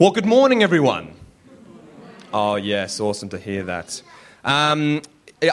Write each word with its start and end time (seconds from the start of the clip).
Well, 0.00 0.12
good 0.12 0.26
morning, 0.26 0.62
everyone. 0.62 1.12
Oh, 2.32 2.54
yes, 2.54 3.00
awesome 3.00 3.30
to 3.30 3.38
hear 3.38 3.64
that. 3.64 4.00
Um, 4.44 5.02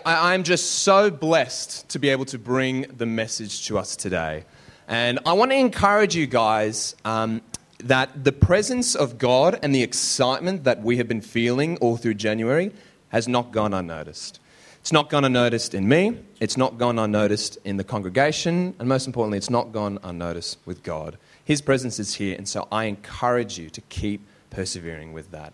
I, 0.06 0.36
am 0.36 0.44
just 0.44 0.84
so 0.84 1.10
blessed 1.10 1.90
to 1.90 1.98
be 1.98 2.10
able 2.10 2.26
to 2.26 2.38
bring 2.38 2.84
the 2.96 3.08
message 3.08 3.66
to 3.66 3.80
us 3.80 3.96
today. 3.96 4.46
And 4.88 5.18
I 5.26 5.34
want 5.34 5.50
to 5.50 5.58
encourage 5.58 6.16
you 6.16 6.28
guys 6.28 6.96
um, 7.06 7.42
that 7.80 8.24
the 8.24 8.32
presence 8.32 8.94
of 8.94 9.18
God 9.18 9.58
and 9.64 9.74
the 9.74 9.82
excitement 9.82 10.64
that 10.66 10.84
we 10.84 10.98
have 10.98 11.08
been 11.08 11.22
feeling 11.22 11.78
all 11.78 11.98
through 11.98 12.14
January 12.14 12.72
has 13.10 13.28
not 13.28 13.52
gone 13.52 13.74
unnoticed. 13.74 14.40
It's 14.80 14.92
not 14.92 15.10
gone 15.10 15.26
unnoticed 15.26 15.74
in 15.74 15.90
me, 15.90 16.20
it's 16.40 16.56
not 16.56 16.78
gone 16.78 17.00
unnoticed 17.00 17.58
in 17.66 17.78
the 17.78 17.84
congregation, 17.84 18.76
and 18.78 18.88
most 18.88 19.08
importantly, 19.08 19.40
it's 19.40 19.50
not 19.50 19.72
gone 19.72 19.98
unnoticed 20.04 20.60
with 20.66 20.84
God. 20.84 21.18
His 21.44 21.64
presence 21.64 21.98
is 21.98 22.14
here, 22.14 22.36
and 22.38 22.48
so 22.48 22.68
I 22.72 22.84
encourage 22.84 23.58
you 23.58 23.72
to 23.72 23.82
keep 23.82 24.22
persevering 24.56 25.12
with 25.12 25.32
that. 25.32 25.54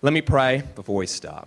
Let 0.00 0.14
me 0.14 0.22
pray 0.22 0.62
before 0.74 0.96
we 0.96 1.06
start. 1.06 1.46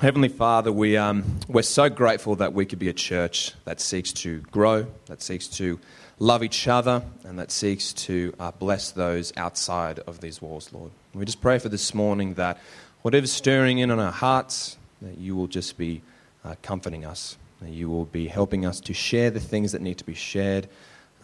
Heavenly 0.00 0.28
Father, 0.28 0.72
we, 0.72 0.96
um, 0.96 1.38
we're 1.46 1.62
so 1.62 1.88
grateful 1.88 2.34
that 2.36 2.52
we 2.52 2.66
could 2.66 2.80
be 2.80 2.88
a 2.88 2.92
church 2.92 3.52
that 3.66 3.80
seeks 3.80 4.12
to 4.14 4.40
grow, 4.50 4.86
that 5.06 5.22
seeks 5.22 5.46
to 5.58 5.78
love 6.18 6.42
each 6.42 6.66
other, 6.66 7.02
and 7.22 7.38
that 7.38 7.52
seeks 7.52 7.92
to 7.92 8.34
uh, 8.40 8.50
bless 8.50 8.90
those 8.90 9.32
outside 9.36 10.00
of 10.00 10.20
these 10.20 10.42
walls, 10.42 10.72
Lord. 10.72 10.90
We 11.14 11.24
just 11.24 11.40
pray 11.40 11.60
for 11.60 11.68
this 11.68 11.94
morning 11.94 12.34
that 12.34 12.58
whatever's 13.02 13.32
stirring 13.32 13.78
in 13.78 13.92
on 13.92 14.00
our 14.00 14.10
hearts, 14.10 14.76
that 15.02 15.18
you 15.18 15.36
will 15.36 15.46
just 15.46 15.78
be 15.78 16.02
uh, 16.44 16.56
comforting 16.62 17.04
us, 17.04 17.36
that 17.60 17.70
you 17.70 17.88
will 17.88 18.06
be 18.06 18.26
helping 18.26 18.66
us 18.66 18.80
to 18.80 18.92
share 18.92 19.30
the 19.30 19.38
things 19.38 19.70
that 19.70 19.82
need 19.82 19.98
to 19.98 20.04
be 20.04 20.14
shared, 20.14 20.68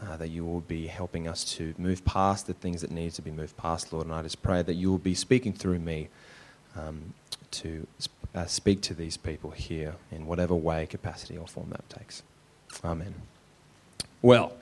uh, 0.02 0.16
that 0.16 0.28
you 0.28 0.44
will 0.44 0.60
be 0.60 0.86
helping 0.86 1.26
us 1.26 1.44
to 1.56 1.74
move 1.78 2.04
past 2.04 2.46
the 2.46 2.54
things 2.54 2.80
that 2.82 2.90
need 2.90 3.12
to 3.12 3.22
be 3.22 3.30
moved 3.30 3.56
past, 3.56 3.92
Lord. 3.92 4.06
And 4.06 4.14
I 4.14 4.22
just 4.22 4.42
pray 4.42 4.62
that 4.62 4.74
you 4.74 4.90
will 4.90 4.98
be 4.98 5.14
speaking 5.14 5.52
through 5.52 5.78
me 5.78 6.08
um, 6.76 7.14
to 7.52 7.86
uh, 8.34 8.46
speak 8.46 8.82
to 8.82 8.94
these 8.94 9.16
people 9.16 9.50
here 9.50 9.94
in 10.12 10.26
whatever 10.26 10.54
way, 10.54 10.86
capacity, 10.86 11.38
or 11.38 11.46
form 11.46 11.70
that 11.70 11.88
takes. 11.88 12.22
Amen. 12.84 13.14
Well, 14.22 14.52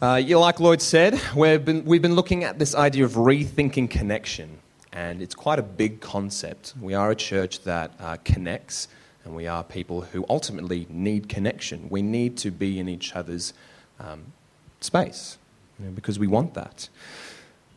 uh, 0.00 0.20
like 0.20 0.60
Lloyd 0.60 0.80
said, 0.80 1.20
we've 1.34 1.64
been, 1.64 1.84
we've 1.84 2.02
been 2.02 2.14
looking 2.14 2.44
at 2.44 2.58
this 2.58 2.74
idea 2.74 3.04
of 3.04 3.12
rethinking 3.12 3.90
connection, 3.90 4.58
and 4.92 5.20
it's 5.20 5.34
quite 5.34 5.58
a 5.58 5.62
big 5.62 6.00
concept. 6.00 6.74
We 6.80 6.94
are 6.94 7.10
a 7.10 7.16
church 7.16 7.62
that 7.64 7.92
uh, 7.98 8.16
connects, 8.24 8.88
and 9.24 9.34
we 9.34 9.46
are 9.46 9.64
people 9.64 10.02
who 10.02 10.24
ultimately 10.28 10.86
need 10.88 11.28
connection. 11.28 11.88
We 11.90 12.02
need 12.02 12.36
to 12.38 12.50
be 12.50 12.78
in 12.78 12.88
each 12.88 13.14
other's 13.14 13.54
um, 13.98 14.32
space 14.84 15.38
you 15.78 15.86
know, 15.86 15.92
because 15.92 16.18
we 16.18 16.26
want 16.26 16.54
that. 16.54 16.88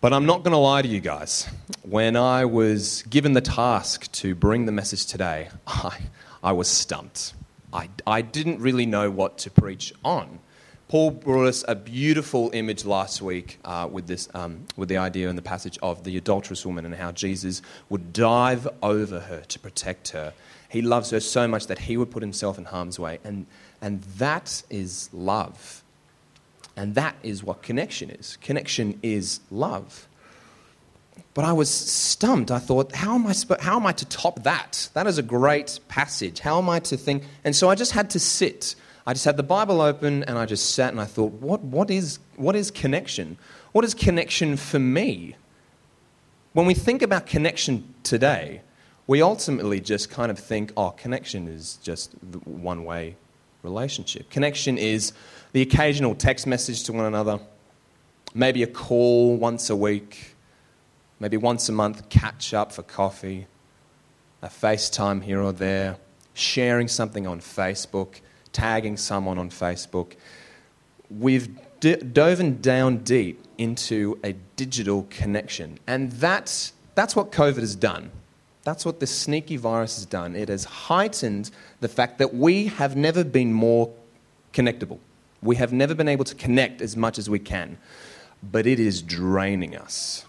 But 0.02 0.14
I'm 0.14 0.26
not 0.26 0.44
going 0.44 0.52
to 0.52 0.58
lie 0.58 0.82
to 0.82 0.88
you 0.88 1.00
guys. 1.00 1.48
When 1.82 2.16
I 2.16 2.46
was 2.46 3.04
given 3.04 3.34
the 3.34 3.42
task 3.42 4.12
to 4.14 4.36
bring 4.36 4.66
the 4.66 4.72
message 4.72 5.06
today, 5.06 5.50
I, 5.68 5.98
I 6.44 6.52
was 6.52 6.68
stumped. 6.68 7.34
I, 7.74 7.90
I 8.06 8.22
didn't 8.22 8.60
really 8.60 8.86
know 8.86 9.10
what 9.10 9.38
to 9.40 9.50
preach 9.50 9.94
on. 10.04 10.40
Paul 10.88 11.10
brought 11.12 11.48
us 11.48 11.66
a 11.68 11.74
beautiful 11.74 12.52
image 12.54 12.86
last 12.86 13.20
week 13.20 13.58
uh, 13.66 13.90
with, 13.92 14.06
this, 14.06 14.30
um, 14.36 14.68
with 14.78 14.88
the 14.88 14.98
idea 14.98 15.30
in 15.30 15.36
the 15.36 15.42
passage 15.42 15.80
of 15.82 16.04
the 16.04 16.16
adulterous 16.16 16.64
woman 16.64 16.86
and 16.86 16.94
how 16.94 17.12
Jesus 17.12 17.64
would 17.90 18.14
dive 18.14 18.68
over 18.84 19.22
her 19.22 19.42
to 19.42 19.60
protect 19.60 20.10
her. 20.10 20.34
He 20.70 20.84
loves 20.84 21.10
her 21.10 21.20
so 21.20 21.48
much 21.48 21.66
that 21.68 21.80
he 21.80 21.98
would 21.98 22.12
put 22.12 22.22
himself 22.22 22.60
in 22.60 22.66
harm's 22.66 23.00
way. 23.00 23.18
And, 23.24 23.48
and 23.82 24.04
that 24.20 24.62
is 24.70 25.10
love. 25.12 25.84
And 26.76 26.96
that 26.96 27.16
is 27.24 27.44
what 27.44 27.62
connection 27.62 28.10
is. 28.10 28.38
Connection 28.42 29.00
is 29.02 29.40
love. 29.50 30.08
But 31.34 31.46
I 31.46 31.54
was 31.54 31.70
stumped. 31.70 32.52
I 32.52 32.60
thought, 32.60 32.94
how 32.94 33.16
am 33.16 33.28
I, 33.28 33.34
how 33.60 33.78
am 33.78 33.86
I 33.86 33.92
to 33.94 34.06
top 34.06 34.44
that? 34.44 34.90
That 34.94 35.08
is 35.08 35.18
a 35.18 35.24
great 35.24 35.80
passage. 35.88 36.40
How 36.40 36.58
am 36.58 36.70
I 36.70 36.80
to 36.80 36.98
think? 36.98 37.24
And 37.44 37.56
so 37.56 37.70
I 37.70 37.76
just 37.76 37.92
had 37.92 38.10
to 38.12 38.20
sit. 38.20 38.76
I 39.08 39.14
just 39.14 39.26
had 39.26 39.38
the 39.38 39.44
Bible 39.44 39.82
open 39.82 40.24
and 40.24 40.38
I 40.38 40.46
just 40.46 40.72
sat 40.72 40.92
and 40.92 41.00
I 41.00 41.06
thought, 41.06 41.34
what, 41.34 41.62
what, 41.62 41.90
is, 41.90 42.20
what 42.38 42.56
is 42.56 42.72
connection? 42.72 43.38
What 43.72 43.86
is 43.86 43.94
connection 43.94 44.58
for 44.58 44.80
me? 44.80 45.36
When 46.54 46.66
we 46.66 46.74
think 46.74 47.02
about 47.02 47.26
connection 47.26 47.94
today, 48.04 48.62
we 49.08 49.22
ultimately 49.22 49.80
just 49.80 50.10
kind 50.10 50.32
of 50.32 50.40
think, 50.40 50.72
oh, 50.76 50.92
connection 50.92 51.48
is 51.48 51.78
just 51.84 52.14
one 52.46 52.86
way 52.86 53.18
relationship. 53.66 54.30
Connection 54.30 54.78
is 54.78 55.12
the 55.52 55.62
occasional 55.62 56.16
text 56.16 56.48
message 56.48 56.84
to 56.84 56.94
one 56.94 57.06
another, 57.06 57.40
maybe 58.34 58.64
a 58.64 58.68
call 58.68 59.36
once 59.38 59.70
a 59.70 59.76
week, 59.76 60.36
maybe 61.20 61.38
once 61.38 61.68
a 61.68 61.72
month, 61.72 62.08
catch 62.10 62.54
up 62.54 62.72
for 62.72 62.84
coffee, 62.84 63.48
a 64.42 64.48
FaceTime 64.48 65.24
here 65.24 65.42
or 65.42 65.52
there, 65.52 65.98
sharing 66.34 66.88
something 66.88 67.26
on 67.26 67.40
Facebook, 67.40 68.22
tagging 68.54 68.98
someone 68.98 69.38
on 69.38 69.50
Facebook. 69.50 70.14
We've 71.10 71.50
d- 71.80 71.96
dove 71.96 72.62
down 72.62 72.98
deep 72.98 73.44
into 73.58 74.20
a 74.24 74.34
digital 74.56 75.08
connection, 75.10 75.80
and 75.88 76.12
that's, 76.14 76.74
that's 76.96 77.16
what 77.16 77.32
COVID 77.32 77.60
has 77.60 77.76
done. 77.76 78.12
That's 78.66 78.84
what 78.84 79.00
this 79.00 79.12
sneaky 79.12 79.58
virus 79.58 79.96
has 79.96 80.06
done. 80.06 80.36
It 80.36 80.50
has 80.50 80.66
heightened 80.66 81.52
the 81.80 81.88
fact 81.88 82.18
that 82.18 82.34
we 82.34 82.66
have 82.66 82.96
never 82.96 83.24
been 83.24 83.54
more 83.54 83.94
connectable. 84.54 84.98
We 85.42 85.56
have 85.58 85.72
never 85.72 85.94
been 85.94 86.08
able 86.08 86.26
to 86.26 86.36
connect 86.36 86.82
as 86.82 86.98
much 86.98 87.20
as 87.20 87.30
we 87.30 87.38
can, 87.38 87.78
but 88.42 88.66
it 88.66 88.80
is 88.80 89.04
draining 89.04 89.78
us. 89.78 90.26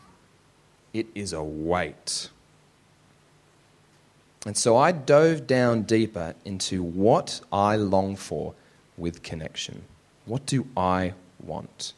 It 0.93 1.07
is 1.15 1.33
a 1.33 1.43
weight. 1.43 2.29
And 4.45 4.55
so 4.55 4.77
I 4.77 4.93
dove 4.93 5.47
down 5.47 5.83
deeper 5.83 6.35
into 6.45 6.83
what 6.83 7.41
I 7.51 7.77
long 7.77 8.17
for 8.17 8.55
with 8.99 9.23
connection. 9.23 9.83
What 10.27 10.45
do 10.45 10.67
I 10.77 11.15
want? 11.43 11.95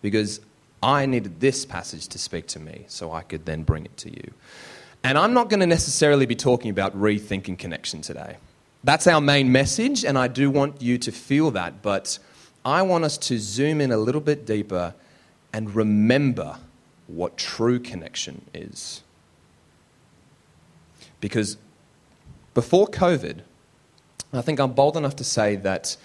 Because 0.00 0.40
I 0.80 1.06
needed 1.06 1.40
this 1.40 1.66
passage 1.66 2.06
to 2.08 2.18
speak 2.18 2.46
to 2.48 2.60
me 2.60 2.84
so 2.86 3.12
I 3.12 3.22
could 3.22 3.46
then 3.46 3.64
bring 3.64 3.84
it 3.84 3.96
to 3.98 4.10
you. 4.10 4.32
And 5.02 5.16
I'm 5.16 5.32
not 5.32 5.48
going 5.48 5.60
to 5.60 5.66
necessarily 5.66 6.26
be 6.26 6.36
talking 6.36 6.70
about 6.70 6.96
rethinking 6.98 7.58
connection 7.58 8.02
today. 8.02 8.36
That's 8.84 9.06
our 9.06 9.20
main 9.20 9.52
message, 9.52 10.04
and 10.04 10.18
I 10.18 10.28
do 10.28 10.50
want 10.50 10.80
you 10.80 10.98
to 10.98 11.12
feel 11.12 11.50
that, 11.52 11.82
but 11.82 12.18
I 12.64 12.82
want 12.82 13.04
us 13.04 13.18
to 13.18 13.38
zoom 13.38 13.80
in 13.80 13.92
a 13.92 13.96
little 13.96 14.20
bit 14.20 14.46
deeper 14.46 14.94
and 15.52 15.74
remember 15.74 16.58
what 17.06 17.36
true 17.36 17.78
connection 17.78 18.44
is. 18.54 19.02
Because 21.20 21.56
before 22.54 22.86
COVID, 22.86 23.40
I 24.32 24.42
think 24.42 24.60
I'm 24.60 24.72
bold 24.72 24.96
enough 24.96 25.16
to 25.16 25.24
say 25.24 25.56
that 25.56 25.96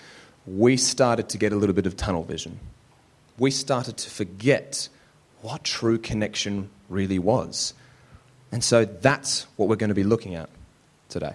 we 0.48 0.78
started 0.78 1.30
to 1.30 1.38
get 1.38 1.54
a 1.54 1.56
little 1.56 1.76
bit 1.76 1.86
of 1.86 1.96
tunnel 1.96 2.24
vision. 2.24 2.60
We 3.38 3.52
started 3.52 3.98
to 3.98 4.10
forget 4.10 4.90
what 5.42 5.64
true 5.64 5.98
connection 5.98 6.70
really 6.90 7.20
was. 7.20 7.74
And 8.56 8.64
so 8.64 8.86
that's 8.86 9.48
what 9.58 9.68
we're 9.68 9.76
going 9.76 9.90
to 9.90 9.94
be 9.94 10.06
looking 10.06 10.34
at 10.34 10.48
today. 11.10 11.34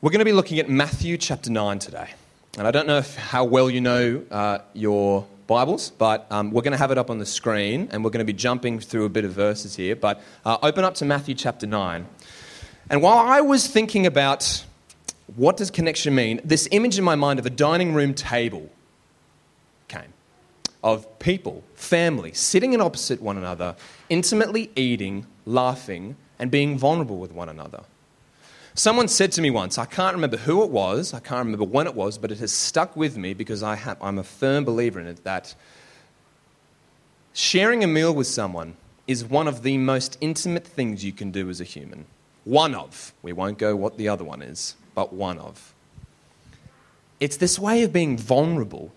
We're 0.00 0.12
going 0.12 0.20
to 0.20 0.24
be 0.24 0.30
looking 0.30 0.60
at 0.60 0.68
Matthew 0.68 1.18
chapter 1.18 1.50
9 1.50 1.80
today. 1.80 2.10
And 2.56 2.68
I 2.68 2.70
don't 2.70 2.86
know 2.86 2.98
if, 2.98 3.16
how 3.16 3.42
well 3.42 3.68
you 3.68 3.80
know 3.80 4.22
uh, 4.30 4.58
your 4.74 5.26
Bibles, 5.48 5.90
but 5.90 6.28
um, 6.30 6.52
we're 6.52 6.62
going 6.62 6.70
to 6.70 6.78
have 6.78 6.92
it 6.92 6.98
up 6.98 7.10
on 7.10 7.18
the 7.18 7.26
screen 7.26 7.88
and 7.90 8.04
we're 8.04 8.10
going 8.10 8.24
to 8.24 8.32
be 8.32 8.32
jumping 8.32 8.78
through 8.78 9.06
a 9.06 9.08
bit 9.08 9.24
of 9.24 9.32
verses 9.32 9.74
here. 9.74 9.96
But 9.96 10.22
uh, 10.44 10.56
open 10.62 10.84
up 10.84 10.94
to 10.94 11.04
Matthew 11.04 11.34
chapter 11.34 11.66
9. 11.66 12.06
And 12.90 13.02
while 13.02 13.18
I 13.18 13.40
was 13.40 13.66
thinking 13.66 14.06
about 14.06 14.64
what 15.34 15.56
does 15.56 15.72
connection 15.72 16.14
mean, 16.14 16.40
this 16.44 16.68
image 16.70 16.96
in 16.96 17.02
my 17.02 17.16
mind 17.16 17.40
of 17.40 17.46
a 17.46 17.50
dining 17.50 17.92
room 17.92 18.14
table 18.14 18.70
of 20.84 21.18
people, 21.18 21.64
family, 21.74 22.32
sitting 22.34 22.74
in 22.74 22.80
opposite 22.80 23.20
one 23.20 23.38
another, 23.38 23.74
intimately 24.10 24.70
eating, 24.76 25.26
laughing, 25.46 26.14
and 26.38 26.50
being 26.50 26.78
vulnerable 26.78 27.16
with 27.16 27.32
one 27.32 27.48
another. 27.48 27.82
Someone 28.74 29.08
said 29.08 29.32
to 29.32 29.40
me 29.40 29.50
once, 29.50 29.78
I 29.78 29.86
can't 29.86 30.14
remember 30.14 30.36
who 30.36 30.62
it 30.62 30.70
was, 30.70 31.14
I 31.14 31.20
can't 31.20 31.46
remember 31.46 31.64
when 31.64 31.86
it 31.86 31.94
was, 31.94 32.18
but 32.18 32.30
it 32.30 32.38
has 32.38 32.52
stuck 32.52 32.96
with 32.96 33.16
me 33.16 33.32
because 33.32 33.62
I 33.62 33.76
have, 33.76 33.96
I'm 34.02 34.18
a 34.18 34.22
firm 34.24 34.64
believer 34.64 35.00
in 35.00 35.06
it 35.06 35.24
that 35.24 35.54
sharing 37.32 37.82
a 37.82 37.86
meal 37.86 38.14
with 38.14 38.26
someone 38.26 38.76
is 39.06 39.24
one 39.24 39.48
of 39.48 39.62
the 39.62 39.78
most 39.78 40.18
intimate 40.20 40.66
things 40.66 41.02
you 41.02 41.12
can 41.12 41.30
do 41.30 41.48
as 41.48 41.62
a 41.62 41.64
human. 41.64 42.04
One 42.44 42.74
of. 42.74 43.14
We 43.22 43.32
won't 43.32 43.56
go 43.56 43.74
what 43.74 43.96
the 43.96 44.08
other 44.08 44.24
one 44.24 44.42
is, 44.42 44.76
but 44.94 45.14
one 45.14 45.38
of. 45.38 45.72
It's 47.20 47.38
this 47.38 47.58
way 47.58 47.84
of 47.84 47.92
being 47.92 48.18
vulnerable. 48.18 48.92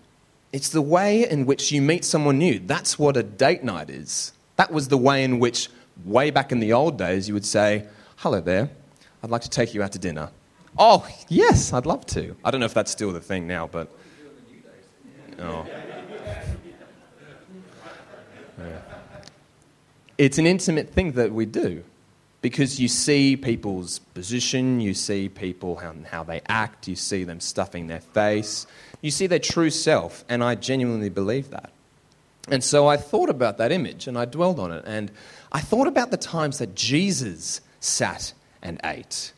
It's 0.52 0.70
the 0.70 0.82
way 0.82 1.28
in 1.28 1.44
which 1.44 1.70
you 1.72 1.82
meet 1.82 2.04
someone 2.04 2.38
new. 2.38 2.58
That's 2.58 2.98
what 2.98 3.16
a 3.16 3.22
date 3.22 3.62
night 3.62 3.90
is. 3.90 4.32
That 4.56 4.72
was 4.72 4.88
the 4.88 4.96
way 4.96 5.22
in 5.22 5.38
which, 5.38 5.68
way 6.04 6.30
back 6.30 6.52
in 6.52 6.60
the 6.60 6.72
old 6.72 6.96
days, 6.96 7.28
you 7.28 7.34
would 7.34 7.44
say, 7.44 7.86
Hello 8.16 8.40
there, 8.40 8.70
I'd 9.22 9.30
like 9.30 9.42
to 9.42 9.50
take 9.50 9.74
you 9.74 9.82
out 9.82 9.92
to 9.92 9.98
dinner. 9.98 10.30
Oh, 10.78 11.06
yes, 11.28 11.72
I'd 11.72 11.86
love 11.86 12.06
to. 12.06 12.34
I 12.44 12.50
don't 12.50 12.60
know 12.60 12.66
if 12.66 12.74
that's 12.74 12.90
still 12.90 13.12
the 13.12 13.20
thing 13.20 13.46
now, 13.46 13.66
but. 13.66 13.90
Oh. 15.38 15.66
It's 20.16 20.38
an 20.38 20.46
intimate 20.46 20.90
thing 20.90 21.12
that 21.12 21.32
we 21.32 21.46
do 21.46 21.84
because 22.40 22.78
you 22.78 22.88
see 22.88 23.36
people's 23.36 23.98
position, 23.98 24.80
you 24.80 24.94
see 24.94 25.28
people 25.28 25.76
how, 25.76 25.94
how 26.10 26.22
they 26.22 26.40
act, 26.48 26.86
you 26.86 26.96
see 26.96 27.24
them 27.24 27.40
stuffing 27.40 27.88
their 27.88 28.00
face, 28.00 28.66
you 29.02 29.10
see 29.10 29.26
their 29.26 29.38
true 29.38 29.70
self, 29.70 30.24
and 30.28 30.42
I 30.42 30.54
genuinely 30.54 31.08
believe 31.08 31.50
that. 31.50 31.70
And 32.48 32.62
so 32.64 32.86
I 32.86 32.96
thought 32.96 33.28
about 33.28 33.58
that 33.58 33.72
image 33.72 34.06
and 34.06 34.16
I 34.16 34.24
dwelled 34.24 34.58
on 34.58 34.72
it, 34.72 34.84
and 34.86 35.10
I 35.52 35.60
thought 35.60 35.86
about 35.86 36.10
the 36.10 36.16
times 36.16 36.58
that 36.58 36.74
Jesus 36.74 37.60
sat 37.80 38.32
and 38.62 38.80
ate. 38.84 39.32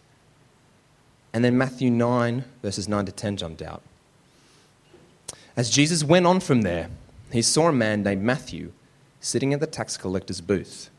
And 1.32 1.44
then 1.44 1.56
Matthew 1.56 1.90
9, 1.90 2.44
verses 2.62 2.88
9 2.88 3.06
to 3.06 3.12
10 3.12 3.36
jumped 3.36 3.62
out. 3.62 3.82
As 5.56 5.70
Jesus 5.70 6.02
went 6.02 6.26
on 6.26 6.40
from 6.40 6.62
there, 6.62 6.90
he 7.32 7.42
saw 7.42 7.68
a 7.68 7.72
man 7.72 8.02
named 8.02 8.22
Matthew 8.22 8.72
sitting 9.20 9.52
at 9.52 9.60
the 9.60 9.66
tax 9.66 9.96
collector's 9.96 10.40
booth. 10.40 10.90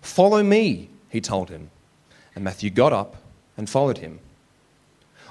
Follow 0.00 0.42
me, 0.42 0.88
he 1.16 1.20
told 1.20 1.48
him. 1.48 1.70
And 2.34 2.44
Matthew 2.44 2.68
got 2.68 2.92
up 2.92 3.16
and 3.56 3.68
followed 3.68 3.98
him. 3.98 4.20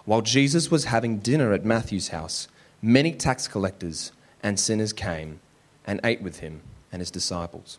While 0.04 0.22
Jesus 0.22 0.72
was 0.72 0.86
having 0.86 1.20
dinner 1.20 1.54
at 1.54 1.64
Matthew's 1.64 2.10
house, 2.10 2.48
many 2.82 3.14
tax 3.14 3.48
collectors 3.48 4.12
and 4.42 4.60
sinners 4.60 4.94
came 4.94 5.40
and 5.86 6.00
ate 6.04 6.22
with 6.22 6.40
him 6.40 6.62
and 6.92 7.00
his 7.00 7.12
disciples. 7.12 7.78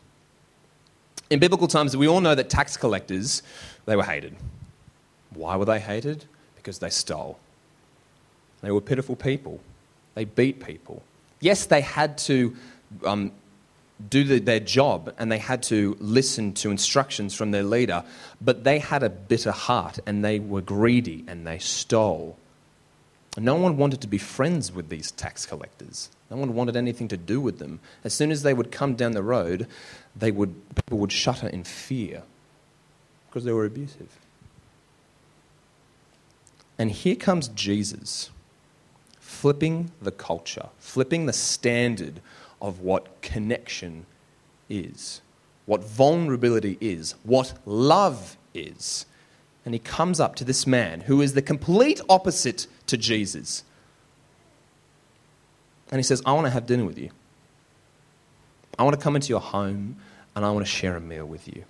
In 1.30 1.40
biblical 1.40 1.66
times, 1.66 1.96
we 1.96 2.06
all 2.06 2.20
know 2.20 2.36
that 2.36 2.48
tax 2.48 2.76
collectors, 2.76 3.42
they 3.86 3.96
were 3.96 4.04
hated. 4.04 4.36
Why 5.30 5.56
were 5.56 5.64
they 5.64 5.80
hated? 5.80 6.24
Because 6.54 6.78
they 6.78 6.90
stole. 6.90 7.38
They 8.60 8.70
were 8.70 8.80
pitiful 8.80 9.16
people. 9.16 9.60
They 10.14 10.24
beat 10.24 10.64
people. 10.64 11.02
Yes, 11.40 11.66
they 11.66 11.80
had 11.80 12.16
to 12.18 12.56
um, 13.04 13.32
do 14.10 14.24
the, 14.24 14.38
their 14.38 14.60
job 14.60 15.14
and 15.18 15.32
they 15.32 15.38
had 15.38 15.62
to 15.64 15.96
listen 16.00 16.52
to 16.54 16.70
instructions 16.70 17.34
from 17.34 17.50
their 17.50 17.62
leader, 17.62 18.04
but 18.40 18.64
they 18.64 18.78
had 18.78 19.02
a 19.02 19.08
bitter 19.08 19.52
heart 19.52 19.98
and 20.06 20.24
they 20.24 20.38
were 20.38 20.60
greedy 20.60 21.24
and 21.26 21.46
they 21.46 21.58
stole. 21.58 22.36
No 23.38 23.54
one 23.54 23.76
wanted 23.76 24.00
to 24.02 24.06
be 24.06 24.18
friends 24.18 24.72
with 24.72 24.88
these 24.88 25.10
tax 25.10 25.44
collectors. 25.46 26.10
No 26.30 26.36
one 26.36 26.54
wanted 26.54 26.76
anything 26.76 27.08
to 27.08 27.16
do 27.16 27.40
with 27.40 27.58
them. 27.58 27.80
As 28.02 28.14
soon 28.14 28.30
as 28.30 28.42
they 28.42 28.54
would 28.54 28.72
come 28.72 28.94
down 28.94 29.12
the 29.12 29.22
road, 29.22 29.66
they 30.14 30.30
would, 30.30 30.54
people 30.74 30.98
would 30.98 31.12
shudder 31.12 31.48
in 31.48 31.64
fear 31.64 32.22
because 33.28 33.44
they 33.44 33.52
were 33.52 33.66
abusive. 33.66 34.18
And 36.78 36.90
here 36.90 37.16
comes 37.16 37.48
Jesus, 37.48 38.30
flipping 39.20 39.90
the 40.00 40.10
culture, 40.10 40.68
flipping 40.78 41.26
the 41.26 41.32
standard 41.32 42.20
of 42.60 42.80
what 42.80 43.20
connection 43.22 44.06
is, 44.68 45.20
what 45.66 45.84
vulnerability 45.84 46.78
is, 46.80 47.14
what 47.22 47.54
love 47.64 48.36
is. 48.54 49.06
And 49.64 49.74
he 49.74 49.78
comes 49.78 50.20
up 50.20 50.36
to 50.36 50.44
this 50.44 50.66
man 50.66 51.02
who 51.02 51.20
is 51.20 51.34
the 51.34 51.42
complete 51.42 52.00
opposite 52.08 52.66
to 52.86 52.96
Jesus. 52.96 53.64
And 55.90 55.98
he 55.98 56.02
says, 56.02 56.22
I 56.24 56.32
want 56.32 56.46
to 56.46 56.50
have 56.50 56.66
dinner 56.66 56.84
with 56.84 56.98
you. 56.98 57.10
I 58.78 58.84
want 58.84 58.96
to 58.96 59.02
come 59.02 59.16
into 59.16 59.28
your 59.28 59.40
home 59.40 59.96
and 60.34 60.44
I 60.44 60.50
want 60.50 60.64
to 60.64 60.70
share 60.70 60.96
a 60.96 61.00
meal 61.00 61.26
with 61.26 61.48
you. 61.48 61.64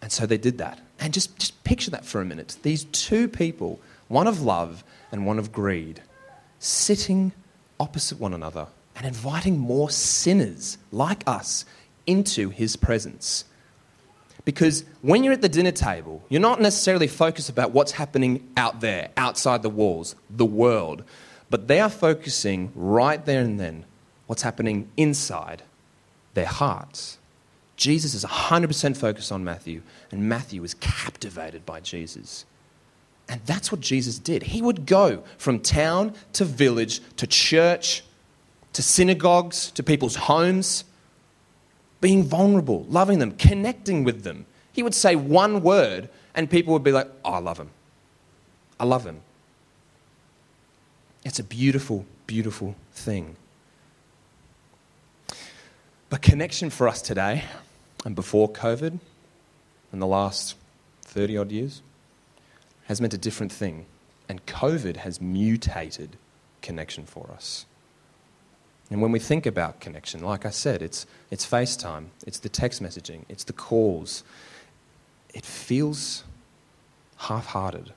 And 0.00 0.10
so 0.10 0.26
they 0.26 0.38
did 0.38 0.58
that. 0.58 0.80
And 0.98 1.12
just, 1.12 1.36
just 1.38 1.62
picture 1.64 1.90
that 1.90 2.04
for 2.04 2.20
a 2.20 2.24
minute. 2.24 2.56
These 2.62 2.84
two 2.84 3.28
people, 3.28 3.80
one 4.08 4.26
of 4.26 4.42
love 4.42 4.84
and 5.10 5.26
one 5.26 5.38
of 5.38 5.52
greed, 5.52 6.02
sitting 6.58 7.32
opposite 7.78 8.18
one 8.18 8.32
another 8.32 8.68
and 9.02 9.08
inviting 9.08 9.58
more 9.58 9.90
sinners 9.90 10.78
like 10.92 11.24
us 11.26 11.64
into 12.06 12.50
his 12.50 12.76
presence. 12.76 13.44
Because 14.44 14.84
when 15.00 15.24
you're 15.24 15.32
at 15.32 15.42
the 15.42 15.48
dinner 15.48 15.72
table, 15.72 16.22
you're 16.28 16.40
not 16.40 16.60
necessarily 16.60 17.08
focused 17.08 17.48
about 17.48 17.72
what's 17.72 17.90
happening 17.92 18.48
out 18.56 18.80
there, 18.80 19.10
outside 19.16 19.62
the 19.62 19.68
walls, 19.68 20.14
the 20.30 20.46
world, 20.46 21.02
but 21.50 21.66
they 21.66 21.80
are 21.80 21.90
focusing 21.90 22.70
right 22.76 23.26
there 23.26 23.40
and 23.40 23.58
then 23.58 23.84
what's 24.28 24.42
happening 24.42 24.88
inside 24.96 25.64
their 26.34 26.46
hearts. 26.46 27.18
Jesus 27.76 28.14
is 28.14 28.24
100% 28.24 28.96
focused 28.96 29.32
on 29.32 29.42
Matthew, 29.42 29.82
and 30.12 30.28
Matthew 30.28 30.62
is 30.62 30.74
captivated 30.74 31.66
by 31.66 31.80
Jesus. 31.80 32.44
And 33.28 33.40
that's 33.46 33.72
what 33.72 33.80
Jesus 33.80 34.20
did. 34.20 34.44
He 34.44 34.62
would 34.62 34.86
go 34.86 35.24
from 35.38 35.58
town 35.58 36.14
to 36.34 36.44
village 36.44 37.00
to 37.16 37.26
church 37.26 38.04
to 38.72 38.82
synagogues, 38.82 39.70
to 39.72 39.82
people's 39.82 40.16
homes, 40.16 40.84
being 42.00 42.24
vulnerable, 42.24 42.84
loving 42.88 43.18
them, 43.18 43.32
connecting 43.32 44.04
with 44.04 44.22
them. 44.24 44.46
He 44.72 44.82
would 44.82 44.94
say 44.94 45.14
one 45.14 45.62
word, 45.62 46.08
and 46.34 46.50
people 46.50 46.72
would 46.72 46.82
be 46.82 46.92
like, 46.92 47.08
Oh, 47.24 47.32
I 47.32 47.38
love 47.38 47.58
him. 47.58 47.70
I 48.80 48.84
love 48.84 49.04
him. 49.04 49.20
It's 51.24 51.38
a 51.38 51.44
beautiful, 51.44 52.04
beautiful 52.26 52.74
thing. 52.92 53.36
But 56.10 56.20
connection 56.20 56.68
for 56.68 56.88
us 56.88 57.00
today 57.00 57.44
and 58.04 58.14
before 58.14 58.50
COVID, 58.50 58.98
in 59.92 59.98
the 59.98 60.06
last 60.06 60.56
30 61.02 61.38
odd 61.38 61.52
years, 61.52 61.82
has 62.86 63.00
meant 63.00 63.14
a 63.14 63.18
different 63.18 63.52
thing. 63.52 63.86
And 64.28 64.44
COVID 64.46 64.96
has 64.96 65.20
mutated 65.20 66.16
connection 66.60 67.04
for 67.06 67.30
us. 67.32 67.66
And 68.92 69.00
when 69.00 69.10
we 69.10 69.18
think 69.18 69.46
about 69.46 69.80
connection, 69.80 70.22
like 70.22 70.44
I 70.44 70.50
said, 70.50 70.82
it's, 70.82 71.06
it's 71.30 71.46
FaceTime, 71.46 72.08
it's 72.26 72.40
the 72.40 72.50
text 72.50 72.82
messaging, 72.82 73.24
it's 73.30 73.44
the 73.44 73.54
calls. 73.54 74.22
It 75.32 75.46
feels 75.46 76.24
half 77.16 77.46
hearted. 77.46 77.94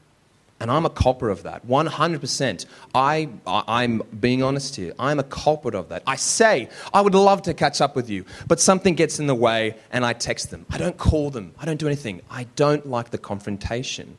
And 0.61 0.71
I'm 0.71 0.85
a 0.85 0.89
culprit 0.89 1.33
of 1.33 1.43
that, 1.43 1.67
100%. 1.67 2.65
I, 2.95 3.27
I'm 3.45 4.03
being 4.17 4.41
honest 4.41 4.77
here. 4.77 4.93
I'm 4.97 5.19
a 5.19 5.23
culprit 5.23 5.75
of 5.75 5.89
that. 5.89 6.01
I 6.07 6.15
say, 6.15 6.69
I 6.93 7.01
would 7.01 7.13
love 7.13 7.41
to 7.41 7.53
catch 7.53 7.81
up 7.81 7.97
with 7.97 8.09
you, 8.09 8.23
but 8.47 8.61
something 8.61 8.95
gets 8.95 9.19
in 9.19 9.27
the 9.27 9.35
way 9.35 9.75
and 9.91 10.05
I 10.05 10.13
text 10.13 10.49
them. 10.49 10.65
I 10.69 10.77
don't 10.77 10.97
call 10.97 11.29
them. 11.29 11.53
I 11.59 11.65
don't 11.65 11.77
do 11.77 11.87
anything. 11.87 12.21
I 12.31 12.45
don't 12.55 12.85
like 12.87 13.09
the 13.09 13.17
confrontation. 13.17 14.17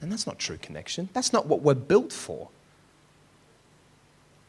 And 0.00 0.12
that's 0.12 0.28
not 0.28 0.38
true 0.38 0.58
connection. 0.58 1.08
That's 1.12 1.32
not 1.32 1.46
what 1.46 1.62
we're 1.62 1.74
built 1.74 2.12
for. 2.12 2.50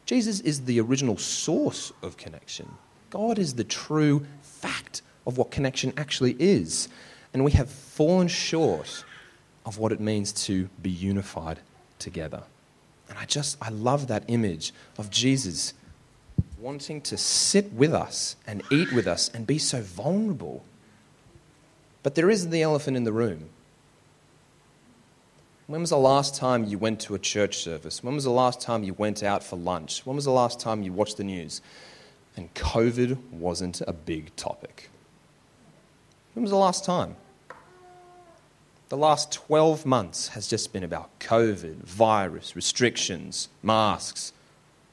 Jesus 0.08 0.40
is 0.40 0.62
the 0.62 0.80
original 0.80 1.18
source 1.18 1.92
of 2.00 2.16
connection. 2.16 2.66
God 3.10 3.38
is 3.38 3.56
the 3.56 3.64
true 3.64 4.24
fact 4.40 5.02
of 5.26 5.36
what 5.36 5.50
connection 5.50 5.92
actually 5.98 6.34
is. 6.38 6.88
And 7.34 7.44
we 7.44 7.50
have 7.50 7.68
fallen 7.68 8.26
short 8.26 9.04
of 9.66 9.76
what 9.76 9.92
it 9.92 10.00
means 10.00 10.32
to 10.46 10.70
be 10.80 10.88
unified 10.88 11.58
together. 11.98 12.42
And 13.10 13.18
I 13.18 13.26
just, 13.26 13.58
I 13.60 13.68
love 13.68 14.06
that 14.06 14.24
image 14.28 14.72
of 14.96 15.10
Jesus 15.10 15.74
wanting 16.58 17.02
to 17.02 17.18
sit 17.18 17.70
with 17.74 17.92
us 17.92 18.36
and 18.46 18.62
eat 18.72 18.90
with 18.94 19.06
us 19.06 19.30
and 19.34 19.46
be 19.46 19.58
so 19.58 19.82
vulnerable. 19.82 20.64
But 22.02 22.14
there 22.14 22.30
is 22.30 22.48
the 22.48 22.62
elephant 22.62 22.96
in 22.96 23.04
the 23.04 23.12
room. 23.12 23.50
When 25.68 25.82
was 25.82 25.90
the 25.90 25.98
last 25.98 26.34
time 26.34 26.64
you 26.64 26.78
went 26.78 26.98
to 27.00 27.14
a 27.14 27.18
church 27.18 27.58
service? 27.58 28.02
When 28.02 28.14
was 28.14 28.24
the 28.24 28.30
last 28.30 28.58
time 28.58 28.84
you 28.84 28.94
went 28.94 29.22
out 29.22 29.44
for 29.44 29.56
lunch? 29.56 30.06
When 30.06 30.16
was 30.16 30.24
the 30.24 30.30
last 30.30 30.58
time 30.58 30.82
you 30.82 30.94
watched 30.94 31.18
the 31.18 31.24
news? 31.24 31.60
And 32.38 32.52
COVID 32.54 33.18
wasn't 33.32 33.82
a 33.86 33.92
big 33.92 34.34
topic. 34.34 34.88
When 36.32 36.40
was 36.40 36.52
the 36.52 36.56
last 36.56 36.86
time? 36.86 37.16
The 38.88 38.96
last 38.96 39.30
12 39.30 39.84
months 39.84 40.28
has 40.28 40.48
just 40.48 40.72
been 40.72 40.84
about 40.84 41.10
COVID, 41.20 41.82
virus, 41.82 42.56
restrictions, 42.56 43.50
masks, 43.62 44.32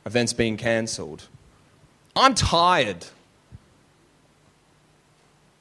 events 0.06 0.34
being 0.34 0.58
cancelled. 0.58 1.30
I'm 2.18 2.36
tired. 2.36 3.06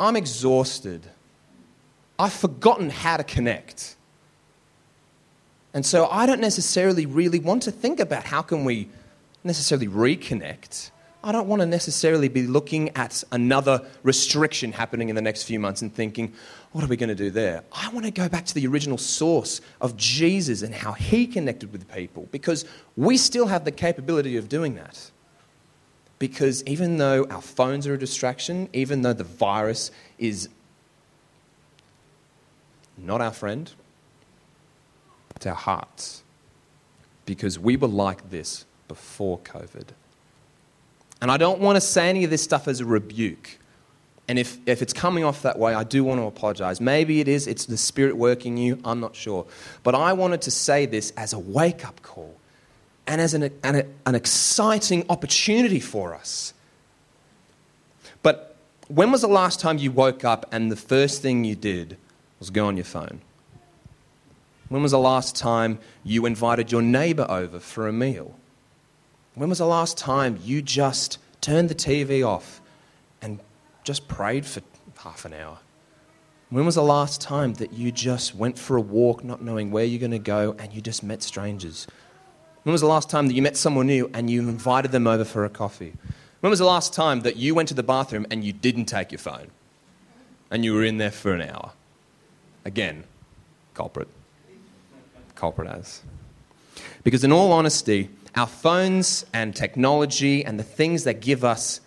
I'm 0.01 0.17
exhausted. 0.17 1.07
I've 2.19 2.33
forgotten 2.33 2.91
how 2.91 3.17
to 3.17 3.23
connect. 3.23 3.95
And 5.75 5.85
so 5.85 6.07
I 6.07 6.25
don't 6.25 6.41
necessarily 6.41 7.05
really 7.05 7.41
want 7.41 7.65
to 7.65 7.73
think 7.73 7.99
about 7.99 8.25
how 8.25 8.43
can 8.43 8.65
we 8.65 8.89
necessarily 9.43 9.89
reconnect. 9.89 10.91
I 11.25 11.33
don't 11.33 11.49
want 11.49 11.61
to 11.61 11.67
necessarily 11.67 12.29
be 12.29 12.47
looking 12.47 12.91
at 12.97 13.25
another 13.33 13.85
restriction 14.03 14.73
happening 14.73 15.09
in 15.09 15.17
the 15.17 15.23
next 15.23 15.45
few 15.45 15.59
months 15.59 15.83
and 15.83 15.93
thinking, 15.93 16.33
what 16.73 16.85
are 16.85 16.87
we 16.87 16.97
going 16.97 17.09
to 17.09 17.15
do 17.15 17.31
there? 17.31 17.65
I 17.73 17.89
want 17.89 18.05
to 18.05 18.13
go 18.13 18.29
back 18.29 18.45
to 18.47 18.55
the 18.55 18.67
original 18.67 18.99
source 18.99 19.61
of 19.81 19.97
Jesus 19.97 20.63
and 20.63 20.75
how 20.75 20.93
he 20.93 21.27
connected 21.27 21.73
with 21.73 21.91
people 21.93 22.29
because 22.31 22.65
we 22.97 23.17
still 23.17 23.47
have 23.47 23.65
the 23.65 23.73
capability 23.73 24.37
of 24.37 24.49
doing 24.49 24.75
that. 24.77 25.11
Because 26.19 26.63
even 26.65 26.99
though 26.99 27.27
our 27.31 27.43
phones 27.43 27.87
are 27.87 27.95
a 27.95 27.99
distraction, 27.99 28.69
even 28.73 29.03
though 29.03 29.13
the 29.13 29.25
virus 29.25 29.91
is 30.19 30.49
not 32.97 33.21
our 33.21 33.33
friend, 33.33 33.73
to 35.41 35.51
our 35.51 35.55
hearts 35.55 36.23
because 37.27 37.59
we 37.59 37.77
were 37.77 37.89
like 37.89 38.31
this 38.31 38.65
before 38.89 39.39
COVID. 39.41 39.89
And 41.21 41.31
I 41.31 41.37
don't 41.37 41.61
want 41.61 41.77
to 41.77 41.81
say 41.81 42.09
any 42.09 42.25
of 42.25 42.31
this 42.31 42.43
stuff 42.43 42.69
as 42.69 42.81
a 42.81 42.85
rebuke. 42.85 43.59
And 44.29 44.39
if, 44.39 44.59
if 44.67 44.83
it's 44.83 44.93
coming 44.93 45.25
off 45.25 45.43
that 45.43 45.59
way, 45.59 45.75
I 45.75 45.85
do 45.85 46.05
want 46.05 46.21
to 46.21 46.25
apologize. 46.27 46.81
Maybe 46.81 47.21
it 47.21 47.29
is, 47.29 47.47
it's 47.47 47.67
the 47.67 47.77
Spirit 47.77 48.17
working 48.17 48.57
you, 48.57 48.79
I'm 48.85 49.01
not 49.01 49.15
sure. 49.15 49.47
But 49.83 49.95
I 49.95 50.13
wanted 50.13 50.43
to 50.43 50.51
say 50.51 50.87
this 50.87 51.13
as 51.17 51.33
a 51.33 51.39
wake 51.39 51.87
up 51.87 52.03
call 52.03 52.35
and 53.07 53.21
as 53.21 53.35
an, 53.35 53.51
an, 53.63 53.95
an 54.07 54.15
exciting 54.15 55.05
opportunity 55.09 55.81
for 55.81 56.15
us. 56.15 56.55
But 58.23 58.57
when 58.89 59.11
was 59.11 59.21
the 59.21 59.29
last 59.29 59.61
time 59.61 59.79
you 59.79 59.91
woke 59.91 60.25
up 60.25 60.47
and 60.53 60.73
the 60.73 60.77
first 60.77 61.21
thing 61.21 61.45
you 61.45 61.55
did 61.55 61.99
was 62.39 62.51
go 62.51 62.67
on 62.67 62.77
your 62.77 62.85
phone? 62.85 63.21
When 64.75 64.83
was 64.83 64.91
the 64.91 64.99
last 64.99 65.37
time 65.37 65.79
you 66.03 66.27
invited 66.27 66.73
your 66.73 66.83
neighbor 66.83 67.27
over 67.29 67.61
for 67.61 67.87
a 67.87 67.93
meal? 67.93 68.37
When 69.37 69.49
was 69.49 69.59
the 69.59 69.67
last 69.67 69.97
time 69.97 70.37
you 70.43 70.63
just 70.63 71.19
turned 71.41 71.69
the 71.69 71.77
TV 71.77 72.27
off 72.27 72.61
and 73.23 73.39
just 73.85 74.09
prayed 74.09 74.45
for 74.45 74.63
half 74.97 75.27
an 75.27 75.33
hour? 75.33 75.59
When 76.51 76.67
was 76.67 76.75
the 76.75 76.83
last 76.83 77.21
time 77.21 77.55
that 77.55 77.73
you 77.73 77.93
just 77.93 78.35
went 78.35 78.59
for 78.59 78.77
a 78.77 78.81
walk 78.81 79.23
not 79.23 79.41
knowing 79.41 79.71
where 79.71 79.85
you're 79.85 80.01
going 80.01 80.11
to 80.11 80.19
go 80.19 80.57
and 80.59 80.73
you 80.73 80.81
just 80.81 81.05
met 81.05 81.23
strangers? 81.23 81.87
When 82.65 82.73
was 82.73 82.81
the 82.81 82.89
last 82.89 83.09
time 83.09 83.29
that 83.29 83.35
you 83.35 83.43
met 83.43 83.57
someone 83.57 83.87
new 83.87 84.11
and 84.13 84.29
you 84.29 84.41
invited 84.41 84.91
them 84.91 85.07
over 85.07 85.25
for 85.25 85.45
a 85.45 85.51
coffee? 85.51 85.93
When 86.41 86.51
was 86.51 86.59
the 86.59 86.65
last 86.65 86.93
time 86.93 87.21
that 87.21 87.37
you 87.37 87.55
went 87.55 87.69
to 87.69 87.75
the 87.75 87.85
bathroom 87.85 88.27
and 88.29 88.43
you 88.43 88.53
didn't 88.53 88.87
take 88.87 89.13
your 89.13 89.21
phone 89.21 89.53
and 90.51 90.65
you 90.65 90.75
were 90.75 90.83
in 90.83 90.99
there 90.99 91.13
for 91.13 91.33
an 91.33 91.43
hour? 91.43 91.71
Again, 92.65 93.05
culprit. 93.75 94.09
Culprit 95.35 95.69
as. 95.69 96.03
Because 97.03 97.25
in 97.25 97.33
all 97.33 97.53
honesty, 97.53 98.11
our 98.35 98.47
phones 98.47 99.25
and 99.33 99.55
technology 99.55 100.45
and 100.45 100.59
the 100.59 100.65
things 100.65 101.05
that 101.05 101.21
give 101.21 101.45
us 101.45 101.81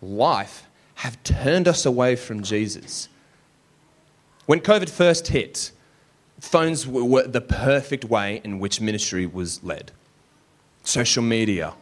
life 0.00 0.66
have 0.96 1.22
turned 1.24 1.66
us 1.66 1.84
away 1.84 2.16
from 2.16 2.42
Jesus. 2.42 3.08
When 4.46 4.60
COVID 4.60 4.90
first 4.90 5.28
hit, 5.28 5.72
phones 6.38 6.86
were 6.86 7.26
the 7.26 7.40
perfect 7.40 8.04
way 8.04 8.40
in 8.44 8.58
which 8.58 8.80
ministry 8.80 9.26
was 9.26 9.62
led. 9.64 9.90
Social 10.84 11.22
media, 11.22 11.74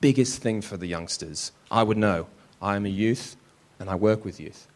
biggest 0.00 0.40
thing 0.40 0.62
for 0.62 0.76
the 0.76 0.86
youngsters. 0.86 1.52
I 1.70 1.82
would 1.82 1.98
know. 1.98 2.26
I 2.60 2.76
am 2.76 2.86
a 2.86 2.90
youth 2.90 3.36
and 3.78 3.90
I 3.90 3.94
work 3.94 4.24
with 4.24 4.40
youth. 4.40 4.66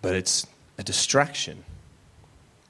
But 0.00 0.14
it's 0.14 0.46
a 0.78 0.82
distraction. 0.82 1.64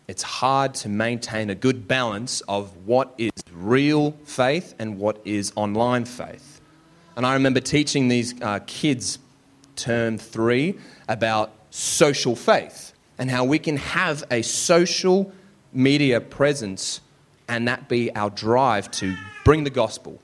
It's 0.07 0.23
hard 0.23 0.75
to 0.77 0.89
maintain 0.89 1.49
a 1.49 1.55
good 1.55 1.89
balance 1.89 2.43
of 2.43 2.87
what 2.87 3.15
is 3.17 3.33
real 3.53 4.13
faith 4.25 4.75
and 4.79 4.99
what 4.99 5.19
is 5.25 5.53
online 5.57 6.05
faith. 6.05 6.61
And 7.17 7.25
I 7.25 7.35
remember 7.35 7.61
teaching 7.61 8.09
these 8.09 8.41
uh, 8.43 8.61
kids, 8.67 9.19
term 9.77 10.19
three, 10.19 10.79
about 11.09 11.53
social 11.71 12.37
faith 12.37 12.93
and 13.19 13.31
how 13.31 13.45
we 13.45 13.59
can 13.59 13.77
have 13.79 14.25
a 14.31 14.43
social 14.43 15.33
media 15.73 16.21
presence 16.21 17.01
and 17.49 17.67
that 17.69 17.89
be 17.89 18.15
our 18.15 18.31
drive 18.31 18.91
to 18.91 19.17
bring 19.45 19.65
the 19.65 19.71
gospel. 19.71 20.21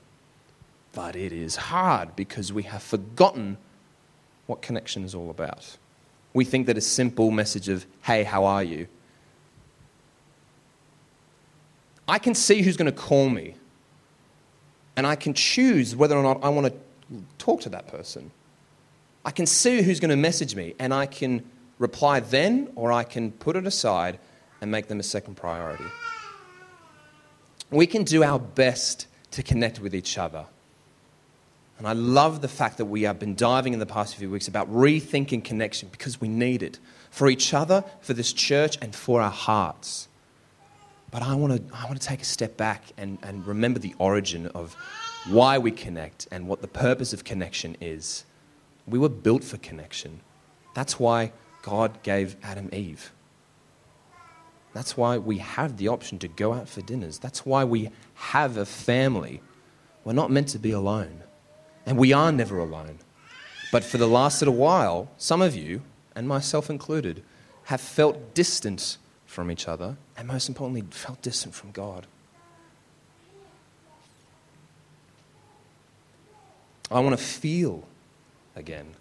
But 0.93 1.15
it 1.15 1.31
is 1.31 1.55
hard 1.55 2.15
because 2.15 2.53
we 2.53 2.63
have 2.63 2.83
forgotten 2.83 3.57
what 4.45 4.61
connection 4.61 5.03
is 5.03 5.15
all 5.15 5.29
about. 5.29 5.77
We 6.33 6.45
think 6.45 6.67
that 6.67 6.77
a 6.77 6.81
simple 6.81 7.31
message 7.31 7.67
of, 7.69 7.85
hey, 8.03 8.23
how 8.23 8.45
are 8.45 8.63
you? 8.63 8.87
I 12.11 12.19
can 12.19 12.35
see 12.35 12.61
who's 12.61 12.75
going 12.75 12.91
to 12.91 12.97
call 12.97 13.29
me, 13.29 13.55
and 14.97 15.07
I 15.07 15.15
can 15.15 15.33
choose 15.33 15.95
whether 15.95 16.17
or 16.17 16.23
not 16.23 16.43
I 16.43 16.49
want 16.49 16.67
to 16.67 16.73
talk 17.37 17.61
to 17.61 17.69
that 17.69 17.87
person. 17.87 18.31
I 19.23 19.31
can 19.31 19.45
see 19.45 19.81
who's 19.81 20.01
going 20.01 20.09
to 20.09 20.17
message 20.17 20.53
me, 20.53 20.75
and 20.77 20.93
I 20.93 21.05
can 21.05 21.41
reply 21.79 22.19
then, 22.19 22.69
or 22.75 22.91
I 22.91 23.05
can 23.05 23.31
put 23.31 23.55
it 23.55 23.65
aside 23.65 24.19
and 24.59 24.69
make 24.69 24.89
them 24.89 24.99
a 24.99 25.03
second 25.03 25.35
priority. 25.35 25.85
We 27.69 27.87
can 27.87 28.03
do 28.03 28.25
our 28.25 28.39
best 28.39 29.07
to 29.31 29.41
connect 29.41 29.79
with 29.79 29.95
each 29.95 30.17
other. 30.17 30.47
And 31.77 31.87
I 31.87 31.93
love 31.93 32.41
the 32.41 32.49
fact 32.49 32.77
that 32.79 32.85
we 32.85 33.03
have 33.03 33.19
been 33.19 33.35
diving 33.35 33.71
in 33.71 33.79
the 33.79 33.85
past 33.85 34.17
few 34.17 34.29
weeks 34.29 34.49
about 34.49 34.69
rethinking 34.69 35.45
connection 35.45 35.87
because 35.89 36.19
we 36.19 36.27
need 36.27 36.61
it 36.61 36.77
for 37.09 37.29
each 37.29 37.53
other, 37.53 37.85
for 38.01 38.13
this 38.13 38.33
church, 38.33 38.77
and 38.81 38.93
for 38.93 39.21
our 39.21 39.31
hearts. 39.31 40.09
But 41.11 41.23
I 41.23 41.35
want 41.35 41.69
to, 41.69 41.75
I 41.75 41.85
want 41.85 42.01
to 42.01 42.07
take 42.07 42.21
a 42.21 42.25
step 42.25 42.55
back 42.57 42.83
and, 42.97 43.17
and 43.21 43.45
remember 43.45 43.79
the 43.79 43.93
origin 43.99 44.47
of 44.47 44.75
why 45.27 45.57
we 45.57 45.71
connect 45.71 46.27
and 46.31 46.47
what 46.47 46.61
the 46.61 46.67
purpose 46.67 47.13
of 47.13 47.23
connection 47.23 47.75
is. 47.81 48.23
We 48.87 48.97
were 48.97 49.09
built 49.09 49.43
for 49.43 49.57
connection. 49.57 50.21
That's 50.73 50.99
why 50.99 51.33
God 51.61 52.01
gave 52.01 52.37
Adam 52.41 52.69
Eve. 52.71 53.11
That's 54.73 54.95
why 54.95 55.17
we 55.17 55.39
have 55.39 55.77
the 55.77 55.89
option 55.89 56.17
to 56.19 56.29
go 56.29 56.53
out 56.53 56.69
for 56.69 56.81
dinners. 56.81 57.19
That's 57.19 57.45
why 57.45 57.65
we 57.65 57.89
have 58.15 58.55
a 58.55 58.65
family. 58.65 59.41
We're 60.05 60.13
not 60.13 60.31
meant 60.31 60.47
to 60.49 60.59
be 60.59 60.71
alone. 60.71 61.23
And 61.85 61.97
we 61.97 62.13
are 62.13 62.31
never 62.31 62.57
alone. 62.57 62.99
But 63.71 63.83
for 63.83 63.97
the 63.97 64.07
last 64.07 64.41
little 64.41 64.55
while, 64.55 65.11
some 65.17 65.41
of 65.41 65.55
you, 65.55 65.81
and 66.15 66.27
myself 66.27 66.69
included, 66.69 67.23
have 67.65 67.81
felt 67.81 68.33
distant 68.33 68.97
from 69.31 69.49
each 69.49 69.65
other, 69.65 69.95
and 70.17 70.27
most 70.27 70.49
importantly, 70.49 70.83
felt 70.91 71.21
distant 71.21 71.55
from 71.55 71.71
God. 71.71 72.05
I 76.91 76.99
want 76.99 77.17
to 77.17 77.23
feel 77.23 77.85
again. 78.57 78.93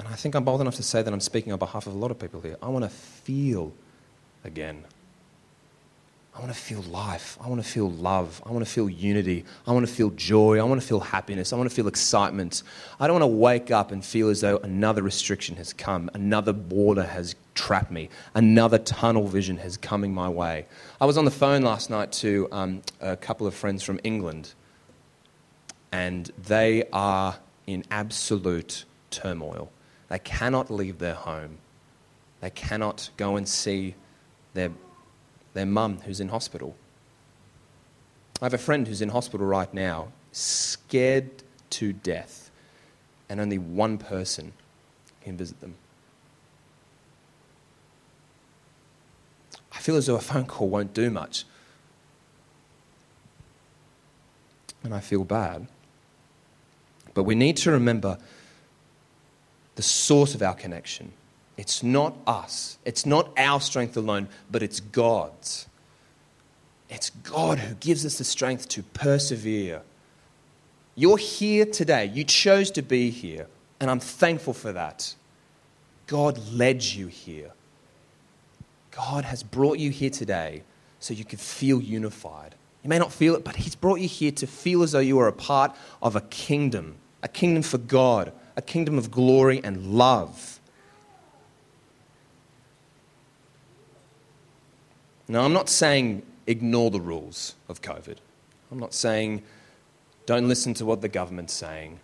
And 0.00 0.08
I 0.08 0.14
think 0.14 0.34
I'm 0.34 0.42
bold 0.42 0.60
enough 0.60 0.74
to 0.74 0.82
say 0.82 1.00
that 1.00 1.12
I'm 1.14 1.20
speaking 1.20 1.52
on 1.52 1.60
behalf 1.60 1.86
of 1.86 1.94
a 1.94 1.96
lot 1.96 2.10
of 2.10 2.18
people 2.18 2.40
here. 2.40 2.56
I 2.60 2.66
want 2.68 2.84
to 2.84 2.90
feel 2.90 3.72
again. 4.42 4.84
I 6.36 6.40
want 6.40 6.52
to 6.52 6.58
feel 6.58 6.82
life. 6.82 7.38
I 7.40 7.48
want 7.48 7.62
to 7.62 7.68
feel 7.68 7.90
love. 7.90 8.42
I 8.44 8.50
want 8.50 8.62
to 8.62 8.70
feel 8.70 8.90
unity. 8.90 9.46
I 9.66 9.72
want 9.72 9.88
to 9.88 9.92
feel 9.92 10.10
joy. 10.10 10.58
I 10.58 10.64
want 10.64 10.78
to 10.78 10.86
feel 10.86 11.00
happiness. 11.00 11.50
I 11.50 11.56
want 11.56 11.70
to 11.70 11.74
feel 11.74 11.88
excitement. 11.88 12.62
I 13.00 13.06
don't 13.06 13.18
want 13.18 13.30
to 13.30 13.38
wake 13.38 13.70
up 13.70 13.90
and 13.90 14.04
feel 14.04 14.28
as 14.28 14.42
though 14.42 14.58
another 14.58 15.02
restriction 15.02 15.56
has 15.56 15.72
come, 15.72 16.10
another 16.12 16.52
border 16.52 17.04
has 17.04 17.36
trapped 17.54 17.90
me, 17.90 18.10
another 18.34 18.76
tunnel 18.76 19.26
vision 19.26 19.56
has 19.56 19.78
coming 19.78 20.12
my 20.12 20.28
way. 20.28 20.66
I 21.00 21.06
was 21.06 21.16
on 21.16 21.24
the 21.24 21.30
phone 21.30 21.62
last 21.62 21.88
night 21.88 22.12
to 22.12 22.48
um, 22.52 22.82
a 23.00 23.16
couple 23.16 23.46
of 23.46 23.54
friends 23.54 23.82
from 23.82 23.98
England, 24.04 24.52
and 25.90 26.30
they 26.36 26.84
are 26.92 27.38
in 27.66 27.82
absolute 27.90 28.84
turmoil. 29.10 29.70
They 30.08 30.18
cannot 30.18 30.70
leave 30.70 30.98
their 30.98 31.14
home. 31.14 31.58
They 32.42 32.50
cannot 32.50 33.08
go 33.16 33.36
and 33.36 33.48
see 33.48 33.94
their, 34.52 34.70
their 35.56 35.66
mum 35.66 36.00
who's 36.04 36.20
in 36.20 36.28
hospital. 36.28 36.76
I 38.40 38.44
have 38.44 38.54
a 38.54 38.58
friend 38.58 38.86
who's 38.86 39.00
in 39.00 39.08
hospital 39.08 39.46
right 39.46 39.72
now, 39.72 40.08
scared 40.30 41.30
to 41.70 41.94
death, 41.94 42.50
and 43.28 43.40
only 43.40 43.56
one 43.56 43.96
person 43.96 44.52
can 45.22 45.36
visit 45.36 45.60
them. 45.60 45.74
I 49.72 49.78
feel 49.78 49.96
as 49.96 50.06
though 50.06 50.16
a 50.16 50.20
phone 50.20 50.44
call 50.44 50.68
won't 50.68 50.92
do 50.92 51.10
much. 51.10 51.44
And 54.84 54.94
I 54.94 55.00
feel 55.00 55.24
bad. 55.24 55.68
But 57.14 57.24
we 57.24 57.34
need 57.34 57.56
to 57.58 57.70
remember 57.70 58.18
the 59.76 59.82
source 59.82 60.34
of 60.34 60.42
our 60.42 60.54
connection. 60.54 61.12
It's 61.56 61.82
not 61.82 62.14
us, 62.26 62.78
it's 62.84 63.06
not 63.06 63.30
our 63.38 63.60
strength 63.60 63.96
alone, 63.96 64.28
but 64.50 64.62
it's 64.62 64.80
God's. 64.80 65.66
It's 66.88 67.10
God 67.10 67.58
who 67.58 67.74
gives 67.74 68.06
us 68.06 68.18
the 68.18 68.24
strength 68.24 68.68
to 68.70 68.82
persevere. 68.82 69.82
You're 70.94 71.18
here 71.18 71.66
today. 71.66 72.06
You 72.06 72.24
chose 72.24 72.70
to 72.72 72.82
be 72.82 73.10
here, 73.10 73.46
and 73.80 73.90
I'm 73.90 74.00
thankful 74.00 74.52
for 74.52 74.72
that. 74.72 75.14
God 76.06 76.38
led 76.52 76.82
you 76.82 77.08
here. 77.08 77.50
God 78.90 79.24
has 79.24 79.42
brought 79.42 79.78
you 79.78 79.90
here 79.90 80.10
today 80.10 80.62
so 81.00 81.12
you 81.12 81.24
could 81.24 81.40
feel 81.40 81.80
unified. 81.80 82.54
You 82.82 82.88
may 82.88 82.98
not 82.98 83.12
feel 83.12 83.34
it, 83.34 83.44
but 83.44 83.56
He's 83.56 83.74
brought 83.74 84.00
you 84.00 84.08
here 84.08 84.30
to 84.32 84.46
feel 84.46 84.82
as 84.82 84.92
though 84.92 85.00
you 85.00 85.18
are 85.18 85.28
a 85.28 85.32
part 85.32 85.76
of 86.00 86.16
a 86.16 86.20
kingdom, 86.22 86.94
a 87.22 87.28
kingdom 87.28 87.62
for 87.62 87.78
God, 87.78 88.32
a 88.56 88.62
kingdom 88.62 88.96
of 88.96 89.10
glory 89.10 89.60
and 89.62 89.94
love. 89.94 90.55
Now, 95.28 95.44
I'm 95.44 95.52
not 95.52 95.68
saying 95.68 96.22
ignore 96.46 96.90
the 96.90 97.00
rules 97.00 97.54
of 97.68 97.82
COVID. 97.82 98.16
I'm 98.70 98.78
not 98.78 98.94
saying 98.94 99.42
don't 100.26 100.48
listen 100.48 100.74
to 100.74 100.84
what 100.84 101.00
the 101.00 101.08
government's 101.08 101.52
saying. 101.52 102.00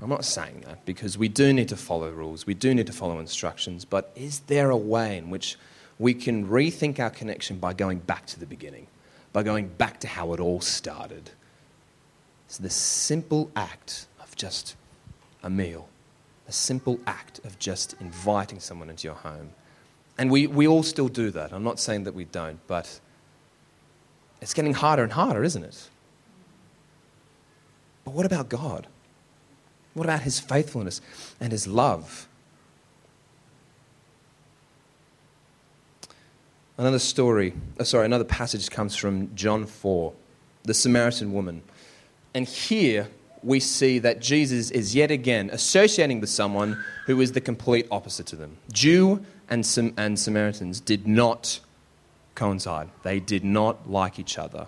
I'm 0.00 0.08
not 0.08 0.24
saying 0.24 0.64
that 0.66 0.84
because 0.84 1.18
we 1.18 1.28
do 1.28 1.52
need 1.52 1.68
to 1.68 1.76
follow 1.76 2.10
rules, 2.10 2.46
we 2.46 2.54
do 2.54 2.74
need 2.74 2.86
to 2.86 2.92
follow 2.92 3.18
instructions, 3.18 3.84
but 3.84 4.10
is 4.16 4.40
there 4.40 4.70
a 4.70 4.76
way 4.76 5.18
in 5.18 5.30
which 5.30 5.56
we 5.98 6.14
can 6.14 6.48
rethink 6.48 6.98
our 6.98 7.10
connection 7.10 7.58
by 7.58 7.74
going 7.74 7.98
back 7.98 8.26
to 8.26 8.40
the 8.40 8.46
beginning, 8.46 8.86
by 9.32 9.42
going 9.42 9.68
back 9.68 10.00
to 10.00 10.08
how 10.08 10.32
it 10.32 10.40
all 10.40 10.60
started? 10.60 11.30
It's 12.46 12.58
the 12.58 12.70
simple 12.70 13.50
act 13.54 14.06
of 14.20 14.34
just 14.34 14.76
a 15.42 15.50
meal, 15.50 15.88
a 16.48 16.52
simple 16.52 16.98
act 17.06 17.40
of 17.44 17.58
just 17.58 17.94
inviting 18.00 18.60
someone 18.60 18.90
into 18.90 19.06
your 19.06 19.16
home. 19.16 19.50
And 20.18 20.30
we, 20.30 20.46
we 20.46 20.66
all 20.66 20.82
still 20.82 21.08
do 21.08 21.30
that. 21.30 21.52
I'm 21.52 21.64
not 21.64 21.80
saying 21.80 22.04
that 22.04 22.14
we 22.14 22.24
don't, 22.24 22.58
but 22.66 23.00
it's 24.40 24.54
getting 24.54 24.74
harder 24.74 25.02
and 25.02 25.12
harder, 25.12 25.42
isn't 25.42 25.64
it? 25.64 25.88
But 28.04 28.14
what 28.14 28.26
about 28.26 28.48
God? 28.48 28.86
What 29.94 30.04
about 30.04 30.22
His 30.22 30.40
faithfulness 30.40 31.00
and 31.40 31.52
His 31.52 31.66
love? 31.66 32.26
Another 36.78 36.98
story, 36.98 37.52
oh, 37.78 37.84
sorry, 37.84 38.06
another 38.06 38.24
passage 38.24 38.70
comes 38.70 38.96
from 38.96 39.34
John 39.36 39.66
4, 39.66 40.12
the 40.64 40.74
Samaritan 40.74 41.32
woman. 41.32 41.62
And 42.34 42.48
here 42.48 43.08
we 43.42 43.60
see 43.60 43.98
that 43.98 44.20
Jesus 44.20 44.70
is 44.70 44.94
yet 44.94 45.10
again 45.10 45.50
associating 45.52 46.20
with 46.20 46.30
someone 46.30 46.82
who 47.06 47.20
is 47.20 47.32
the 47.32 47.40
complete 47.40 47.86
opposite 47.90 48.26
to 48.28 48.36
them. 48.36 48.56
Jew 48.72 49.24
and, 49.52 49.66
Sam- 49.66 49.92
and 49.98 50.18
Samaritans 50.18 50.80
did 50.80 51.06
not 51.06 51.60
coincide, 52.34 52.88
they 53.02 53.20
did 53.20 53.44
not 53.44 53.90
like 53.90 54.18
each 54.18 54.38
other. 54.38 54.66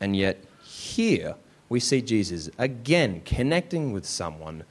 And 0.00 0.16
yet, 0.16 0.44
here 0.64 1.36
we 1.68 1.78
see 1.78 2.02
Jesus 2.02 2.50
again 2.58 3.22
connecting 3.24 3.92
with 3.92 4.04
someone 4.04 4.64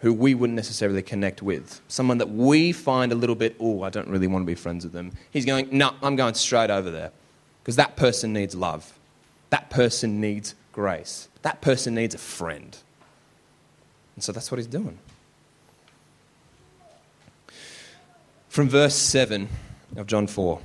who 0.00 0.12
we 0.12 0.34
wouldn't 0.34 0.56
necessarily 0.56 1.00
connect 1.00 1.40
with. 1.40 1.80
Someone 1.88 2.18
that 2.18 2.28
we 2.28 2.70
find 2.70 3.12
a 3.12 3.14
little 3.14 3.34
bit, 3.34 3.56
oh, 3.58 3.82
I 3.82 3.88
don't 3.88 4.08
really 4.08 4.26
want 4.26 4.42
to 4.42 4.46
be 4.46 4.54
friends 4.54 4.84
with 4.84 4.92
them. 4.92 5.10
He's 5.30 5.46
going, 5.46 5.68
no, 5.72 5.94
I'm 6.02 6.14
going 6.14 6.34
straight 6.34 6.68
over 6.68 6.90
there. 6.90 7.12
Because 7.62 7.76
that 7.76 7.96
person 7.96 8.34
needs 8.34 8.54
love. 8.54 8.98
That 9.48 9.70
person 9.70 10.20
needs 10.20 10.54
grace. 10.72 11.28
That 11.40 11.62
person 11.62 11.94
needs 11.94 12.14
a 12.14 12.18
friend. 12.18 12.76
And 14.16 14.22
so 14.22 14.32
that's 14.32 14.50
what 14.50 14.58
he's 14.58 14.66
doing. 14.66 14.98
From 18.56 18.70
verse 18.70 18.94
7 18.94 19.50
of 19.96 20.06
John 20.06 20.26
4 20.26 20.62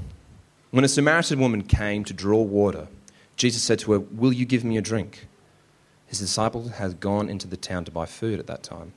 When 0.69 0.85
a 0.85 0.87
Samaritan 0.87 1.41
woman 1.41 1.63
came 1.63 2.05
to 2.05 2.13
draw 2.13 2.41
water, 2.41 2.87
Jesus 3.35 3.63
said 3.63 3.79
to 3.79 3.91
her, 3.91 3.99
Will 3.99 4.31
you 4.31 4.45
give 4.45 4.63
me 4.63 4.77
a 4.77 4.81
drink? 4.81 5.27
His 6.05 6.19
disciples 6.19 6.71
had 6.71 7.01
gone 7.01 7.27
into 7.27 7.49
the 7.49 7.57
town 7.57 7.83
to 7.83 7.91
buy 7.91 8.05
food 8.05 8.39
at 8.39 8.47
that 8.47 8.63
time. 8.63 8.93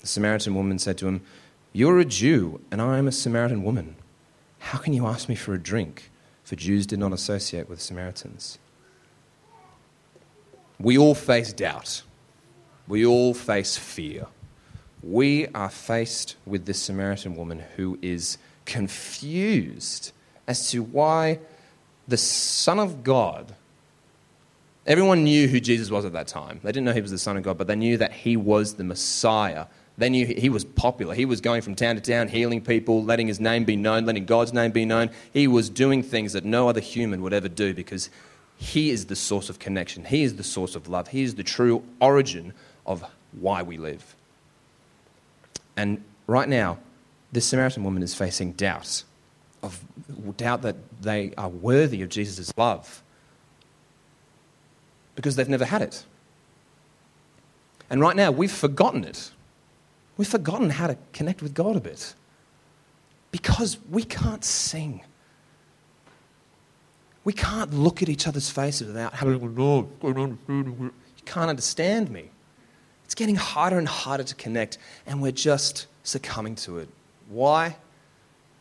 The 0.00 0.08
Samaritan 0.08 0.56
woman 0.56 0.80
said 0.80 0.98
to 0.98 1.06
him, 1.06 1.20
You're 1.72 2.00
a 2.00 2.04
Jew, 2.04 2.60
and 2.72 2.82
I 2.82 2.98
am 2.98 3.06
a 3.06 3.12
Samaritan 3.12 3.62
woman. 3.62 3.94
How 4.58 4.78
can 4.78 4.92
you 4.92 5.06
ask 5.06 5.28
me 5.28 5.36
for 5.36 5.54
a 5.54 5.62
drink? 5.62 6.10
For 6.42 6.56
Jews 6.56 6.84
did 6.84 6.98
not 6.98 7.12
associate 7.12 7.68
with 7.68 7.80
Samaritans. 7.80 8.58
We 10.80 10.98
all 10.98 11.14
face 11.14 11.52
doubt. 11.52 12.02
We 12.88 13.06
all 13.06 13.34
face 13.34 13.76
fear. 13.76 14.26
We 15.06 15.46
are 15.48 15.70
faced 15.70 16.34
with 16.44 16.66
this 16.66 16.82
Samaritan 16.82 17.36
woman 17.36 17.62
who 17.76 17.96
is 18.02 18.38
confused 18.64 20.10
as 20.48 20.68
to 20.70 20.82
why 20.82 21.38
the 22.08 22.16
Son 22.16 22.80
of 22.80 23.04
God. 23.04 23.54
Everyone 24.84 25.22
knew 25.22 25.46
who 25.46 25.60
Jesus 25.60 25.90
was 25.90 26.04
at 26.04 26.12
that 26.14 26.26
time. 26.26 26.58
They 26.64 26.70
didn't 26.70 26.86
know 26.86 26.92
he 26.92 27.00
was 27.00 27.12
the 27.12 27.18
Son 27.18 27.36
of 27.36 27.44
God, 27.44 27.56
but 27.56 27.68
they 27.68 27.76
knew 27.76 27.96
that 27.98 28.12
he 28.12 28.36
was 28.36 28.74
the 28.74 28.82
Messiah. 28.82 29.66
They 29.96 30.10
knew 30.10 30.26
he 30.26 30.48
was 30.48 30.64
popular. 30.64 31.14
He 31.14 31.24
was 31.24 31.40
going 31.40 31.62
from 31.62 31.76
town 31.76 31.94
to 31.94 32.00
town, 32.00 32.26
healing 32.26 32.60
people, 32.60 33.04
letting 33.04 33.28
his 33.28 33.38
name 33.38 33.64
be 33.64 33.76
known, 33.76 34.06
letting 34.06 34.24
God's 34.24 34.52
name 34.52 34.72
be 34.72 34.84
known. 34.84 35.10
He 35.32 35.46
was 35.46 35.70
doing 35.70 36.02
things 36.02 36.32
that 36.32 36.44
no 36.44 36.68
other 36.68 36.80
human 36.80 37.22
would 37.22 37.32
ever 37.32 37.48
do 37.48 37.74
because 37.74 38.10
he 38.56 38.90
is 38.90 39.06
the 39.06 39.16
source 39.16 39.48
of 39.50 39.60
connection. 39.60 40.04
He 40.04 40.24
is 40.24 40.34
the 40.34 40.42
source 40.42 40.74
of 40.74 40.88
love. 40.88 41.08
He 41.08 41.22
is 41.22 41.36
the 41.36 41.44
true 41.44 41.84
origin 42.00 42.54
of 42.84 43.04
why 43.30 43.62
we 43.62 43.78
live. 43.78 44.15
And 45.76 46.02
right 46.26 46.48
now, 46.48 46.78
this 47.32 47.44
Samaritan 47.46 47.84
woman 47.84 48.02
is 48.02 48.14
facing 48.14 48.52
doubt 48.52 49.04
of 49.62 49.84
doubt 50.36 50.62
that 50.62 50.76
they 51.02 51.32
are 51.36 51.48
worthy 51.48 52.02
of 52.02 52.08
Jesus' 52.08 52.52
love 52.56 53.02
because 55.14 55.36
they've 55.36 55.48
never 55.48 55.64
had 55.64 55.82
it. 55.82 56.04
And 57.90 58.00
right 58.00 58.16
now, 58.16 58.30
we've 58.30 58.52
forgotten 58.52 59.04
it. 59.04 59.30
We've 60.16 60.28
forgotten 60.28 60.70
how 60.70 60.86
to 60.86 60.96
connect 61.12 61.42
with 61.42 61.54
God 61.54 61.76
a 61.76 61.80
bit 61.80 62.14
because 63.30 63.78
we 63.90 64.02
can't 64.02 64.44
sing. 64.44 65.02
We 67.24 67.32
can't 67.32 67.74
look 67.74 68.02
at 68.02 68.08
each 68.08 68.26
other's 68.26 68.50
faces 68.50 68.86
without 68.86 69.14
having, 69.14 69.56
oh, 69.58 69.88
you 70.02 70.92
can't 71.24 71.50
understand 71.50 72.10
me. 72.10 72.30
It's 73.06 73.14
getting 73.14 73.36
harder 73.36 73.78
and 73.78 73.86
harder 73.86 74.24
to 74.24 74.34
connect, 74.34 74.78
and 75.06 75.22
we're 75.22 75.30
just 75.30 75.86
succumbing 76.02 76.56
to 76.56 76.78
it. 76.78 76.88
Why? 77.28 77.76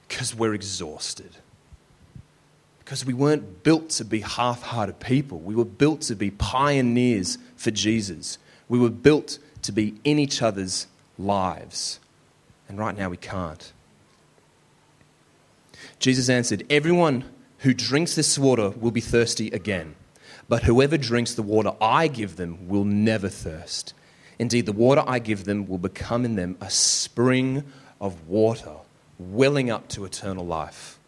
Because 0.08 0.36
we're 0.36 0.54
exhausted. 0.54 1.32
Because 2.80 3.04
we 3.04 3.16
weren't 3.16 3.64
built 3.64 3.90
to 3.90 4.06
be 4.06 4.20
half 4.20 4.62
hearted 4.62 5.00
people. 5.00 5.40
We 5.40 5.56
were 5.56 5.66
built 5.66 6.02
to 6.02 6.16
be 6.16 6.30
pioneers 6.30 7.40
for 7.56 7.72
Jesus. 7.72 8.38
We 8.70 8.78
were 8.78 8.92
built 8.92 9.40
to 9.64 9.72
be 9.72 9.96
in 10.04 10.20
each 10.20 10.44
other's 10.44 10.86
lives. 11.18 12.00
And 12.70 12.78
right 12.78 12.96
now 12.96 13.10
we 13.10 13.18
can't. 13.18 13.74
Jesus 15.98 16.30
answered, 16.30 16.68
Everyone 16.70 17.24
who 17.60 17.74
drinks 17.74 18.14
this 18.14 18.38
water 18.38 18.70
will 18.70 18.92
be 18.92 19.02
thirsty 19.02 19.48
again. 19.50 19.96
But 20.48 20.64
whoever 20.64 21.00
drinks 21.00 21.34
the 21.34 21.42
water 21.42 21.72
I 21.82 22.08
give 22.08 22.36
them 22.36 22.68
will 22.68 22.86
never 22.86 23.28
thirst. 23.28 23.96
Indeed, 24.38 24.66
the 24.66 24.74
water 24.74 25.04
I 25.06 25.20
give 25.20 25.46
them 25.46 25.68
will 25.68 25.78
become 25.78 26.26
in 26.26 26.36
them 26.36 26.58
a 26.60 26.70
spring 26.70 27.64
of 28.02 28.28
water, 28.28 28.76
welling 29.18 29.70
up 29.70 29.88
to 29.90 30.06
eternal 30.06 30.46
life. 30.46 31.00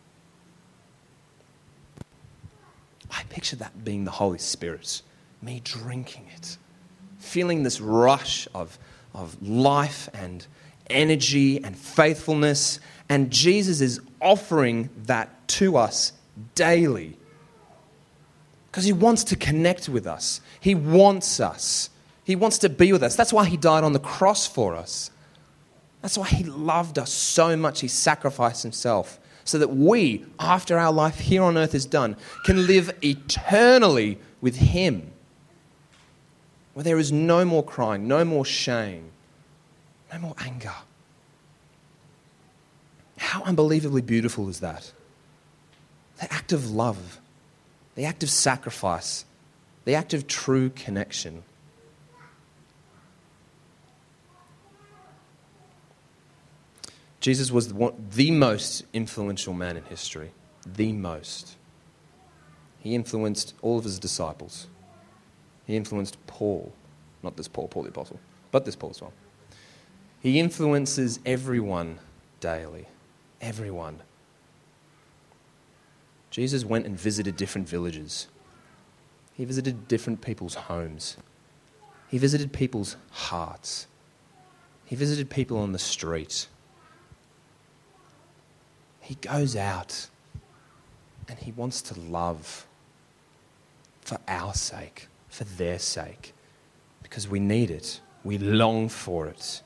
I 3.12 3.24
picture 3.30 3.56
that 3.58 3.84
being 3.84 4.06
the 4.06 4.12
Holy 4.12 4.40
Spirit, 4.40 5.02
me 5.42 5.62
drinking 5.64 6.28
it, 6.36 6.58
feeling 7.20 7.64
this 7.64 7.80
rush 7.82 8.48
of, 8.54 8.78
of 9.14 9.42
life 9.42 10.10
and 10.14 10.46
energy 10.90 11.64
and 11.64 11.78
faithfulness. 11.78 12.80
And 13.10 13.32
Jesus 13.32 13.82
is 13.82 14.02
offering 14.22 14.90
that 15.06 15.48
to 15.50 15.78
us 15.78 16.14
daily. 16.56 17.18
Because 18.72 18.86
he 18.86 18.94
wants 18.94 19.24
to 19.26 19.36
connect 19.36 19.90
with 19.90 20.06
us, 20.06 20.42
he 20.60 20.76
wants 20.76 21.40
us, 21.40 21.90
he 22.28 22.36
wants 22.36 22.60
to 22.60 22.70
be 22.70 22.92
with 22.92 23.02
us. 23.02 23.16
That's 23.16 23.34
why 23.34 23.46
he 23.46 23.58
died 23.58 23.84
on 23.84 23.94
the 23.94 24.00
cross 24.00 24.46
for 24.46 24.76
us. 24.76 25.10
That's 26.02 26.18
why 26.18 26.28
he 26.28 26.44
loved 26.44 27.00
us 27.00 27.12
so 27.12 27.58
much, 27.58 27.82
he 27.82 27.88
sacrificed 27.88 28.62
himself 28.62 29.20
so 29.44 29.58
that 29.58 29.70
we, 29.70 30.26
after 30.40 30.78
our 30.78 30.92
life 30.92 31.20
here 31.20 31.42
on 31.42 31.58
earth 31.58 31.74
is 31.74 31.86
done, 31.86 32.18
can 32.46 32.68
live 32.68 32.94
eternally 33.02 34.20
with 34.42 34.58
him. 34.58 35.10
Where 36.74 36.84
there 36.84 37.00
is 37.00 37.12
no 37.12 37.46
more 37.46 37.64
crying, 37.64 38.08
no 38.08 38.24
more 38.24 38.46
shame, 38.46 39.10
no 40.14 40.20
more 40.20 40.36
anger. 40.38 40.76
How 43.18 43.42
unbelievably 43.44 44.02
beautiful 44.02 44.50
is 44.50 44.60
that? 44.60 44.92
the 46.20 46.34
act 46.34 46.52
of 46.52 46.72
love, 46.72 47.20
the 47.96 48.06
act 48.06 48.24
of 48.24 48.30
sacrifice, 48.30 49.26
the 49.86 49.96
act 49.96 50.14
of 50.14 50.28
true 50.28 50.70
connection. 50.70 51.44
Jesus 57.28 57.52
was 57.52 57.74
the, 57.74 58.32
most 58.32 58.86
influential 58.94 59.54
man 59.54 59.76
in 59.76 59.84
history. 59.84 60.32
The 60.66 60.94
most. 60.94 61.58
He 62.80 62.96
influenced 62.96 63.54
all 63.62 63.78
of 63.78 63.84
his 63.84 64.00
disciples. 64.00 64.68
He 65.66 65.76
influenced 65.76 66.26
Paul. 66.26 66.72
Not 67.24 67.36
this 67.36 67.50
Paul, 67.50 67.68
Paul 67.68 67.84
the 67.84 67.90
Apostle, 67.90 68.22
but 68.50 68.64
this 68.64 68.78
Paul 68.78 68.92
as 68.92 69.02
well. 69.02 69.12
He 70.22 70.40
influences 70.40 71.20
everyone 71.26 72.00
daily. 72.40 72.88
Everyone. 73.42 74.04
Jesus 76.32 76.64
went 76.64 76.86
and 76.86 76.98
visited 76.98 77.36
different 77.36 77.68
villages. 77.68 78.28
He 79.34 79.44
visited 79.44 79.90
different 79.90 80.22
people's 80.22 80.56
homes. 80.56 81.18
He 82.08 82.20
visited 82.20 82.54
people's 82.54 82.96
hearts. 83.12 83.88
He 84.86 84.96
visited 84.96 85.30
people 85.30 85.58
on 85.58 85.74
the 85.74 85.78
street. 85.78 86.48
He 89.08 89.16
goes 89.16 89.56
out 89.56 90.10
and 91.30 91.40
he 91.40 91.54
wants 91.54 91.82
to 91.84 91.98
love 91.98 92.68
for 94.02 94.18
our 94.28 94.54
sake, 94.54 95.08
for 95.30 95.46
their 95.46 95.80
sake, 95.80 96.34
because 97.04 97.26
we 97.26 97.40
need 97.40 97.72
it. 97.72 98.02
We 98.26 98.38
long 98.38 98.90
for 98.90 99.28
it. 99.28 99.62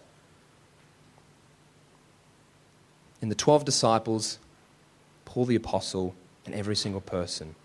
In 3.19 3.30
the 3.30 3.36
12 3.36 3.65
disciples, 3.65 4.38
Paul 5.25 5.45
the 5.45 5.56
Apostle, 5.56 6.13
and 6.45 6.54
every 6.54 6.75
single 6.75 7.01
person. 7.01 7.56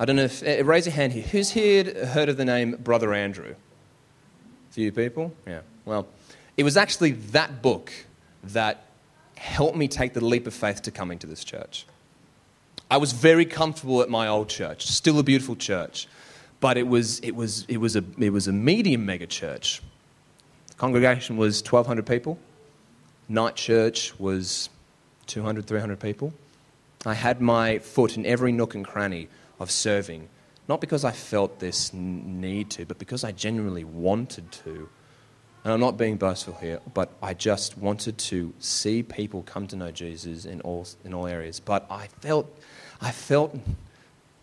I 0.00 0.06
don't 0.06 0.16
know 0.16 0.24
if, 0.24 0.42
uh, 0.42 0.64
raise 0.64 0.86
your 0.86 0.94
hand 0.94 1.12
here. 1.12 1.24
Who's 1.24 1.50
here 1.50 2.06
heard 2.06 2.30
of 2.30 2.38
the 2.38 2.46
name 2.46 2.76
Brother 2.82 3.12
Andrew? 3.12 3.56
A 4.70 4.72
few 4.72 4.90
people? 4.90 5.34
Yeah. 5.46 5.60
Well, 5.84 6.06
It 6.56 6.62
was 6.62 6.78
actually 6.78 7.10
that 7.10 7.60
book 7.60 7.92
that 8.42 8.83
helped 9.36 9.76
me 9.76 9.88
take 9.88 10.14
the 10.14 10.24
leap 10.24 10.46
of 10.46 10.54
faith 10.54 10.82
to 10.82 10.90
coming 10.90 11.18
to 11.18 11.26
this 11.26 11.44
church. 11.44 11.86
I 12.90 12.96
was 12.96 13.12
very 13.12 13.44
comfortable 13.44 14.02
at 14.02 14.08
my 14.08 14.28
old 14.28 14.48
church, 14.48 14.86
still 14.86 15.18
a 15.18 15.22
beautiful 15.22 15.56
church, 15.56 16.06
but 16.60 16.76
it 16.76 16.86
was, 16.86 17.18
it 17.20 17.32
was, 17.32 17.64
it 17.68 17.78
was, 17.78 17.96
a, 17.96 18.04
it 18.18 18.30
was 18.30 18.46
a 18.46 18.52
medium 18.52 19.06
mega 19.06 19.26
church. 19.26 19.82
The 20.68 20.74
congregation 20.74 21.36
was 21.36 21.60
1,200 21.62 22.06
people. 22.06 22.38
Night 23.28 23.56
church 23.56 24.18
was 24.18 24.68
200, 25.26 25.66
300 25.66 25.98
people. 25.98 26.32
I 27.06 27.14
had 27.14 27.40
my 27.40 27.78
foot 27.78 28.16
in 28.16 28.24
every 28.26 28.52
nook 28.52 28.74
and 28.74 28.84
cranny 28.84 29.28
of 29.60 29.70
serving, 29.70 30.28
not 30.68 30.80
because 30.80 31.04
I 31.04 31.12
felt 31.12 31.58
this 31.58 31.92
need 31.92 32.70
to, 32.70 32.86
but 32.86 32.98
because 32.98 33.24
I 33.24 33.32
genuinely 33.32 33.84
wanted 33.84 34.50
to. 34.52 34.88
And 35.64 35.72
I'm 35.72 35.80
not 35.80 35.96
being 35.96 36.16
boastful 36.16 36.54
here, 36.60 36.80
but 36.92 37.10
I 37.22 37.32
just 37.32 37.78
wanted 37.78 38.18
to 38.18 38.52
see 38.58 39.02
people 39.02 39.42
come 39.44 39.66
to 39.68 39.76
know 39.76 39.90
Jesus 39.90 40.44
in 40.44 40.60
all, 40.60 40.86
in 41.04 41.14
all 41.14 41.26
areas. 41.26 41.58
But 41.58 41.86
I 41.90 42.08
felt, 42.20 42.46
I 43.00 43.10
felt 43.10 43.56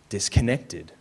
disconnected. 0.09 0.91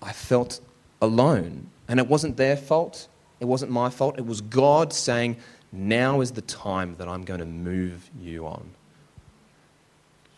I 0.00 0.12
felt 0.12 0.60
alone. 1.02 1.68
And 1.86 2.00
it 2.00 2.08
wasn't 2.08 2.38
their 2.38 2.56
fault. 2.56 3.08
It 3.40 3.44
wasn't 3.44 3.70
my 3.72 3.90
fault. 3.90 4.18
It 4.18 4.24
was 4.24 4.40
God 4.40 4.94
saying, 4.94 5.36
now 5.70 6.22
is 6.22 6.32
the 6.32 6.42
time 6.42 6.94
that 6.96 7.06
I'm 7.06 7.24
going 7.24 7.40
to 7.40 7.46
move 7.46 8.10
you 8.18 8.46
on. 8.46 8.70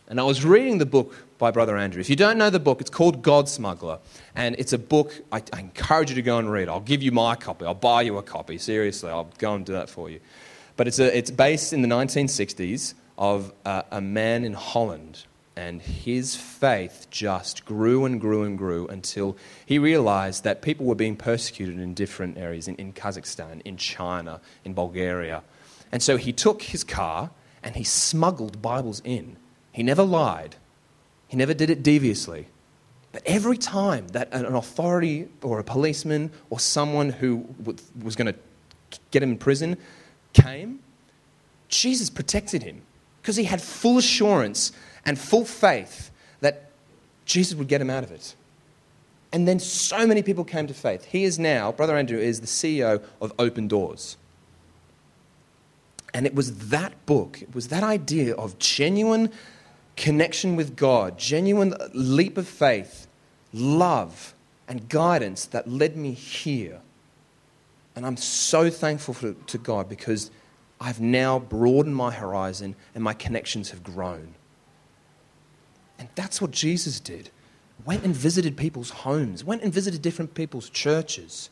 And 0.09 0.21
I 0.21 0.23
was 0.23 0.45
reading 0.45 0.79
the 0.79 0.87
book 0.87 1.15
by 1.37 1.51
Brother 1.51 1.77
Andrew. 1.77 2.01
If 2.01 2.09
you 2.09 2.15
don't 2.15 2.39
know 2.39 2.49
the 2.49 2.61
book, 2.61 2.81
it's 2.81 2.91
called 2.91 3.23
God 3.23 3.49
Smuggler. 3.49 3.99
And 4.37 4.55
it's 4.57 4.73
a 4.73 4.79
book 4.79 5.13
I, 5.33 5.43
I, 5.53 5.61
encourage 5.61 6.11
you 6.11 6.15
to 6.15 6.23
go 6.23 6.39
and 6.39 6.51
read. 6.51 6.69
I'll 6.69 6.81
give 6.81 7.03
you 7.03 7.11
my 7.11 7.35
copy. 7.35 7.65
I'll 7.65 7.75
buy 7.75 8.03
you 8.03 8.17
a 8.17 8.23
copy. 8.23 8.57
Seriously, 8.59 9.11
I'll 9.11 9.31
go 9.39 9.55
and 9.55 9.67
do 9.67 9.73
that 9.73 9.91
for 9.91 10.09
you. 10.09 10.21
But 10.77 10.87
it's, 10.87 11.01
a, 11.01 11.17
it's 11.17 11.33
based 11.33 11.73
in 11.73 11.83
the 11.83 11.89
1960s 11.89 12.95
of 13.19 13.53
a, 13.65 13.85
a 13.91 14.01
man 14.01 14.45
in 14.45 14.53
Holland. 14.53 15.25
And 15.57 15.83
his 15.83 16.37
faith 16.37 17.09
just 17.11 17.65
grew 17.65 18.05
and 18.05 18.21
grew 18.21 18.45
and 18.45 18.57
grew 18.57 18.87
until 18.87 19.37
he 19.65 19.79
realized 19.79 20.45
that 20.45 20.63
people 20.63 20.87
were 20.87 20.95
being 20.95 21.17
persecuted 21.17 21.81
in 21.81 21.95
different 21.95 22.39
areas 22.39 22.69
in, 22.69 22.77
in 22.77 22.93
Kazakhstan, 22.93 23.61
in 23.65 23.77
China, 23.77 24.41
in 24.65 24.75
Bulgaria. 24.75 25.43
And 25.91 26.01
so 26.01 26.17
he 26.17 26.33
took 26.33 26.63
his 26.63 26.85
car 26.85 27.31
and 27.63 27.75
he 27.75 27.85
smuggled 27.85 28.63
Bibles 28.63 29.03
in 29.05 29.39
he 29.77 29.83
never 29.83 30.03
lied, 30.03 30.57
he 31.29 31.37
never 31.37 31.53
did 31.53 31.69
it 31.69 31.83
deviously. 31.83 32.47
But 33.13 33.23
every 33.27 33.59
time 33.59 34.09
that 34.09 34.33
an 34.33 34.47
authority 34.47 35.29
or 35.43 35.59
a 35.59 35.65
policeman 35.65 36.31
or 36.49 36.59
someone 36.59 37.11
who 37.11 37.47
was 38.03 38.17
going 38.17 38.33
to 38.33 38.99
get 39.11 39.23
him 39.23 39.33
in 39.33 39.37
prison 39.37 39.77
came, 40.33 40.79
Jesus 41.69 42.09
protected 42.09 42.63
him 42.63 42.81
because 43.21 43.37
he 43.37 43.45
had 43.45 43.61
full 43.61 43.99
assurance 43.99 44.73
and 45.05 45.19
full 45.19 45.45
faith 45.45 46.11
that 46.41 46.71
Jesus 47.27 47.55
would 47.55 47.69
get 47.69 47.79
him 47.79 47.91
out 47.91 48.03
of 48.03 48.11
it. 48.11 48.35
And 49.31 49.47
then 49.47 49.59
so 49.59 50.07
many 50.07 50.23
people 50.23 50.45
came 50.45 50.67
to 50.69 50.75
faith. 50.75 51.05
He 51.05 51.25
is 51.25 51.39
now, 51.39 51.71
Brother 51.71 51.99
Andrew 51.99 52.19
is 52.19 52.41
the 52.41 52.47
CEO 52.47 53.03
of 53.21 53.35
Open 53.39 53.69
Doors. 53.69 54.17
And 56.15 56.25
it 56.25 56.35
was 56.35 56.71
that 56.71 57.05
book, 57.05 57.43
it 57.43 57.55
was 57.55 57.69
that 57.69 57.83
idea 57.83 58.35
of 58.37 58.59
genuine 58.59 59.31
connection 59.97 60.57
with 60.57 60.77
God, 60.77 61.19
genuine 61.19 61.75
leap 61.93 62.39
of 62.39 62.47
faith, 62.47 63.07
love, 63.53 64.35
and 64.69 64.89
guidance 64.89 65.45
that 65.47 65.69
led 65.69 65.97
me 65.97 66.13
here. 66.13 66.81
And 67.95 68.05
I'm 68.05 68.17
so 68.17 68.69
thankful 68.71 69.15
for, 69.15 69.33
to 69.33 69.59
God 69.59 69.89
because 69.89 70.31
I've 70.81 71.01
now 71.01 71.39
broadened 71.39 71.97
my 71.97 72.11
horizon 72.11 72.77
and 72.95 73.03
my 73.03 73.15
connections 73.15 73.71
have 73.71 73.83
grown. 73.83 74.35
And 75.99 76.09
that's 76.15 76.43
what 76.43 76.51
Jesus 76.51 77.01
did. 77.01 77.31
Went 77.87 78.05
and 78.05 78.15
visited 78.15 78.57
people's 78.57 78.91
homes, 78.91 79.45
went 79.45 79.63
and 79.63 79.73
visited 79.73 80.03
different 80.03 80.35
people's 80.35 80.69
churches. 80.69 81.49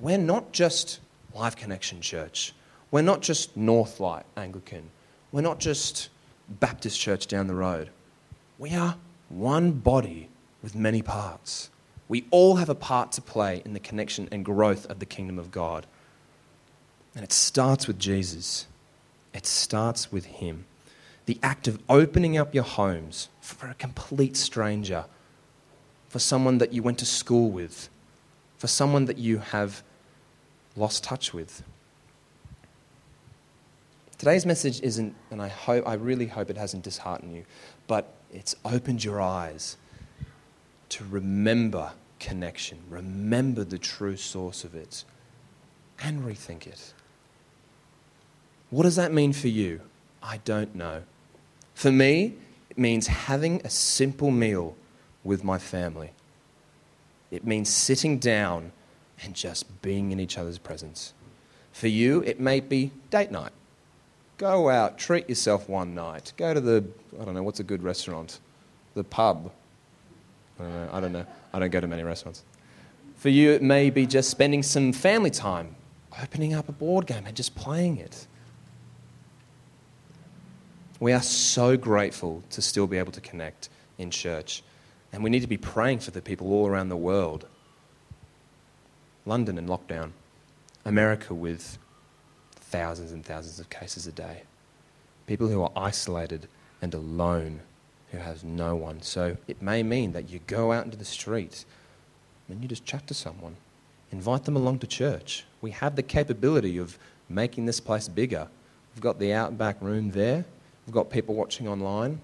We're 0.00 0.18
not 0.18 0.52
just 0.52 1.00
Life 1.34 1.56
Connection 1.56 2.00
Church. 2.00 2.52
We're 2.90 3.02
not 3.02 3.22
just 3.22 3.58
Northlight 3.58 4.24
Anglican. 4.36 4.90
We're 5.32 5.42
not 5.42 5.60
just 5.60 6.08
Baptist 6.48 6.98
church 6.98 7.26
down 7.26 7.46
the 7.46 7.54
road. 7.54 7.90
We 8.58 8.74
are 8.74 8.96
one 9.28 9.72
body 9.72 10.28
with 10.62 10.74
many 10.74 11.02
parts. 11.02 11.70
We 12.08 12.24
all 12.30 12.56
have 12.56 12.68
a 12.68 12.74
part 12.74 13.12
to 13.12 13.22
play 13.22 13.62
in 13.64 13.74
the 13.74 13.80
connection 13.80 14.28
and 14.32 14.44
growth 14.44 14.86
of 14.86 14.98
the 14.98 15.06
kingdom 15.06 15.38
of 15.38 15.50
God. 15.50 15.86
And 17.14 17.22
it 17.22 17.32
starts 17.32 17.86
with 17.86 17.98
Jesus, 17.98 18.66
it 19.34 19.46
starts 19.46 20.10
with 20.10 20.26
Him. 20.26 20.64
The 21.26 21.38
act 21.42 21.68
of 21.68 21.78
opening 21.88 22.38
up 22.38 22.54
your 22.54 22.64
homes 22.64 23.28
for 23.40 23.68
a 23.68 23.74
complete 23.74 24.36
stranger, 24.36 25.04
for 26.08 26.18
someone 26.18 26.58
that 26.58 26.72
you 26.72 26.82
went 26.82 26.98
to 27.00 27.06
school 27.06 27.50
with, 27.50 27.90
for 28.56 28.66
someone 28.66 29.04
that 29.04 29.18
you 29.18 29.38
have 29.38 29.82
lost 30.74 31.04
touch 31.04 31.34
with. 31.34 31.62
Today's 34.18 34.44
message 34.44 34.80
isn't, 34.82 35.14
and 35.30 35.40
I 35.40 35.46
hope, 35.46 35.86
I 35.86 35.94
really 35.94 36.26
hope 36.26 36.50
it 36.50 36.56
hasn't 36.56 36.82
disheartened 36.82 37.32
you, 37.32 37.44
but 37.86 38.14
it's 38.32 38.56
opened 38.64 39.04
your 39.04 39.20
eyes 39.20 39.76
to 40.88 41.04
remember 41.04 41.92
connection, 42.18 42.78
remember 42.90 43.62
the 43.62 43.78
true 43.78 44.16
source 44.16 44.64
of 44.64 44.74
it, 44.74 45.04
and 46.02 46.22
rethink 46.22 46.66
it. 46.66 46.94
What 48.70 48.82
does 48.82 48.96
that 48.96 49.12
mean 49.12 49.32
for 49.32 49.46
you? 49.46 49.82
I 50.20 50.38
don't 50.38 50.74
know. 50.74 51.04
For 51.74 51.92
me, 51.92 52.34
it 52.70 52.76
means 52.76 53.06
having 53.06 53.60
a 53.64 53.70
simple 53.70 54.32
meal 54.32 54.74
with 55.22 55.44
my 55.44 55.58
family. 55.58 56.10
It 57.30 57.46
means 57.46 57.68
sitting 57.68 58.18
down 58.18 58.72
and 59.22 59.34
just 59.34 59.80
being 59.80 60.10
in 60.10 60.18
each 60.18 60.36
other's 60.36 60.58
presence. 60.58 61.12
For 61.70 61.86
you, 61.86 62.20
it 62.22 62.40
may 62.40 62.58
be 62.58 62.90
date 63.10 63.30
night. 63.30 63.52
Go 64.38 64.68
out, 64.68 64.98
treat 64.98 65.28
yourself 65.28 65.68
one 65.68 65.94
night. 65.94 66.32
Go 66.36 66.54
to 66.54 66.60
the, 66.60 66.84
I 67.20 67.24
don't 67.24 67.34
know, 67.34 67.42
what's 67.42 67.60
a 67.60 67.64
good 67.64 67.82
restaurant? 67.82 68.38
The 68.94 69.04
pub. 69.04 69.50
I 70.58 70.62
don't 70.62 70.72
know. 70.72 70.88
I 70.92 71.00
don't 71.00 71.12
know. 71.12 71.26
I 71.52 71.58
don't 71.58 71.70
go 71.70 71.80
to 71.80 71.86
many 71.86 72.04
restaurants. 72.04 72.44
For 73.16 73.30
you, 73.30 73.50
it 73.50 73.62
may 73.62 73.90
be 73.90 74.06
just 74.06 74.30
spending 74.30 74.62
some 74.62 74.92
family 74.92 75.30
time, 75.30 75.74
opening 76.22 76.54
up 76.54 76.68
a 76.68 76.72
board 76.72 77.06
game 77.06 77.26
and 77.26 77.36
just 77.36 77.56
playing 77.56 77.96
it. 77.96 78.26
We 81.00 81.12
are 81.12 81.22
so 81.22 81.76
grateful 81.76 82.42
to 82.50 82.62
still 82.62 82.86
be 82.86 82.96
able 82.96 83.12
to 83.12 83.20
connect 83.20 83.68
in 83.98 84.10
church. 84.10 84.62
And 85.12 85.24
we 85.24 85.30
need 85.30 85.40
to 85.40 85.48
be 85.48 85.56
praying 85.56 86.00
for 86.00 86.12
the 86.12 86.22
people 86.22 86.52
all 86.52 86.68
around 86.68 86.90
the 86.90 86.96
world. 86.96 87.46
London 89.26 89.58
in 89.58 89.66
lockdown, 89.66 90.12
America 90.84 91.34
with 91.34 91.78
thousands 92.70 93.12
and 93.12 93.24
thousands 93.24 93.58
of 93.58 93.70
cases 93.70 94.06
a 94.06 94.12
day. 94.12 94.42
People 95.26 95.48
who 95.48 95.62
are 95.62 95.72
isolated 95.76 96.48
and 96.80 96.94
alone, 96.94 97.60
who 98.12 98.18
has 98.18 98.44
no 98.44 98.76
one. 98.76 99.02
So 99.02 99.36
it 99.46 99.60
may 99.60 99.82
mean 99.82 100.12
that 100.12 100.28
you 100.28 100.40
go 100.46 100.72
out 100.72 100.84
into 100.84 100.96
the 100.96 101.04
street 101.04 101.64
and 102.48 102.62
you 102.62 102.68
just 102.68 102.84
chat 102.84 103.06
to 103.08 103.14
someone, 103.14 103.56
invite 104.10 104.44
them 104.44 104.56
along 104.56 104.78
to 104.80 104.86
church. 104.86 105.44
We 105.60 105.70
have 105.72 105.96
the 105.96 106.02
capability 106.02 106.78
of 106.78 106.98
making 107.28 107.66
this 107.66 107.80
place 107.80 108.08
bigger. 108.08 108.48
We've 108.94 109.02
got 109.02 109.18
the 109.18 109.32
outback 109.32 109.80
room 109.80 110.12
there, 110.12 110.44
we've 110.86 110.94
got 110.94 111.10
people 111.10 111.34
watching 111.34 111.68
online. 111.68 112.20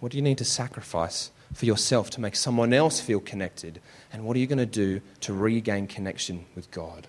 What 0.00 0.12
do 0.12 0.18
you 0.18 0.22
need 0.22 0.38
to 0.38 0.44
sacrifice 0.44 1.30
for 1.52 1.66
yourself 1.66 2.10
to 2.10 2.20
make 2.20 2.36
someone 2.36 2.72
else 2.72 3.00
feel 3.00 3.18
connected? 3.18 3.80
And 4.12 4.24
what 4.24 4.36
are 4.36 4.40
you 4.40 4.46
going 4.46 4.58
to 4.58 4.66
do 4.66 5.00
to 5.22 5.32
regain 5.32 5.88
connection 5.88 6.44
with 6.54 6.70
God? 6.70 7.08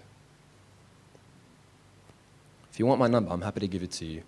If 2.79 2.81
you 2.81 2.87
want 2.87 3.01
my 3.01 3.09
number, 3.09 3.29
I'm 3.29 3.41
happy 3.41 3.59
to 3.59 3.67
give 3.67 3.83
it 3.83 3.91
to 3.91 4.05
you. 4.05 4.23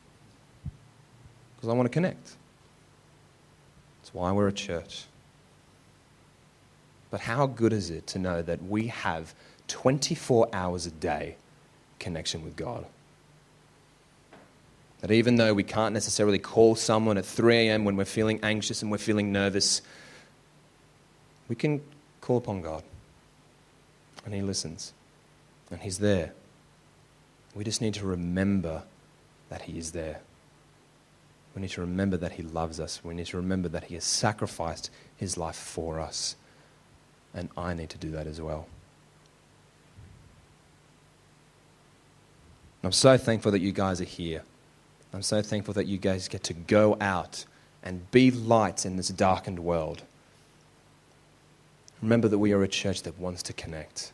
Because 1.55 1.69
I 1.69 1.71
want 1.71 1.85
to 1.85 1.89
connect. 1.89 2.35
That's 4.01 4.13
why 4.13 4.29
we're 4.33 4.49
a 4.49 4.51
church. 4.51 5.05
But 7.11 7.21
how 7.21 7.47
good 7.47 7.71
is 7.71 7.89
it 7.89 8.07
to 8.07 8.19
know 8.19 8.41
that 8.41 8.61
we 8.61 8.87
have 8.87 9.33
24 9.69 10.49
hours 10.51 10.85
a 10.85 10.91
day 10.91 11.37
connection 11.97 12.43
with 12.43 12.57
God? 12.57 12.85
That 14.99 15.11
even 15.11 15.37
though 15.37 15.53
we 15.53 15.63
can't 15.63 15.93
necessarily 15.93 16.37
call 16.37 16.75
someone 16.75 17.17
at 17.17 17.25
3 17.25 17.55
a.m. 17.55 17.85
when 17.85 17.95
we're 17.95 18.03
feeling 18.03 18.41
anxious 18.43 18.81
and 18.81 18.91
we're 18.91 18.97
feeling 18.97 19.31
nervous, 19.31 19.81
we 21.47 21.55
can 21.55 21.81
call 22.19 22.35
upon 22.35 22.63
God. 22.63 22.83
And 24.25 24.33
He 24.33 24.41
listens. 24.41 24.91
And 25.71 25.79
He's 25.79 25.99
there. 25.99 26.33
We 27.53 27.63
just 27.63 27.81
need 27.81 27.93
to 27.95 28.05
remember 28.05 28.83
that 29.49 29.63
He 29.63 29.77
is 29.77 29.91
there. 29.91 30.21
We 31.55 31.61
need 31.61 31.71
to 31.71 31.81
remember 31.81 32.17
that 32.17 32.33
He 32.33 32.43
loves 32.43 32.79
us. 32.79 33.03
We 33.03 33.13
need 33.13 33.25
to 33.27 33.37
remember 33.37 33.67
that 33.69 33.85
He 33.85 33.95
has 33.95 34.05
sacrificed 34.05 34.89
His 35.17 35.37
life 35.37 35.55
for 35.55 35.99
us. 35.99 36.35
And 37.33 37.49
I 37.57 37.73
need 37.73 37.89
to 37.89 37.97
do 37.97 38.11
that 38.11 38.27
as 38.27 38.39
well. 38.39 38.67
I'm 42.83 42.91
so 42.91 43.17
thankful 43.17 43.51
that 43.51 43.59
you 43.59 43.71
guys 43.71 44.01
are 44.01 44.05
here. 44.05 44.43
I'm 45.13 45.21
so 45.21 45.41
thankful 45.41 45.73
that 45.75 45.87
you 45.87 45.97
guys 45.97 46.27
get 46.27 46.43
to 46.43 46.53
go 46.53 46.97
out 46.99 47.45
and 47.83 48.09
be 48.11 48.31
lights 48.31 48.85
in 48.85 48.95
this 48.95 49.09
darkened 49.09 49.59
world. 49.59 50.03
Remember 52.01 52.27
that 52.27 52.39
we 52.39 52.53
are 52.53 52.63
a 52.63 52.67
church 52.67 53.03
that 53.03 53.19
wants 53.19 53.43
to 53.43 53.53
connect. 53.53 54.13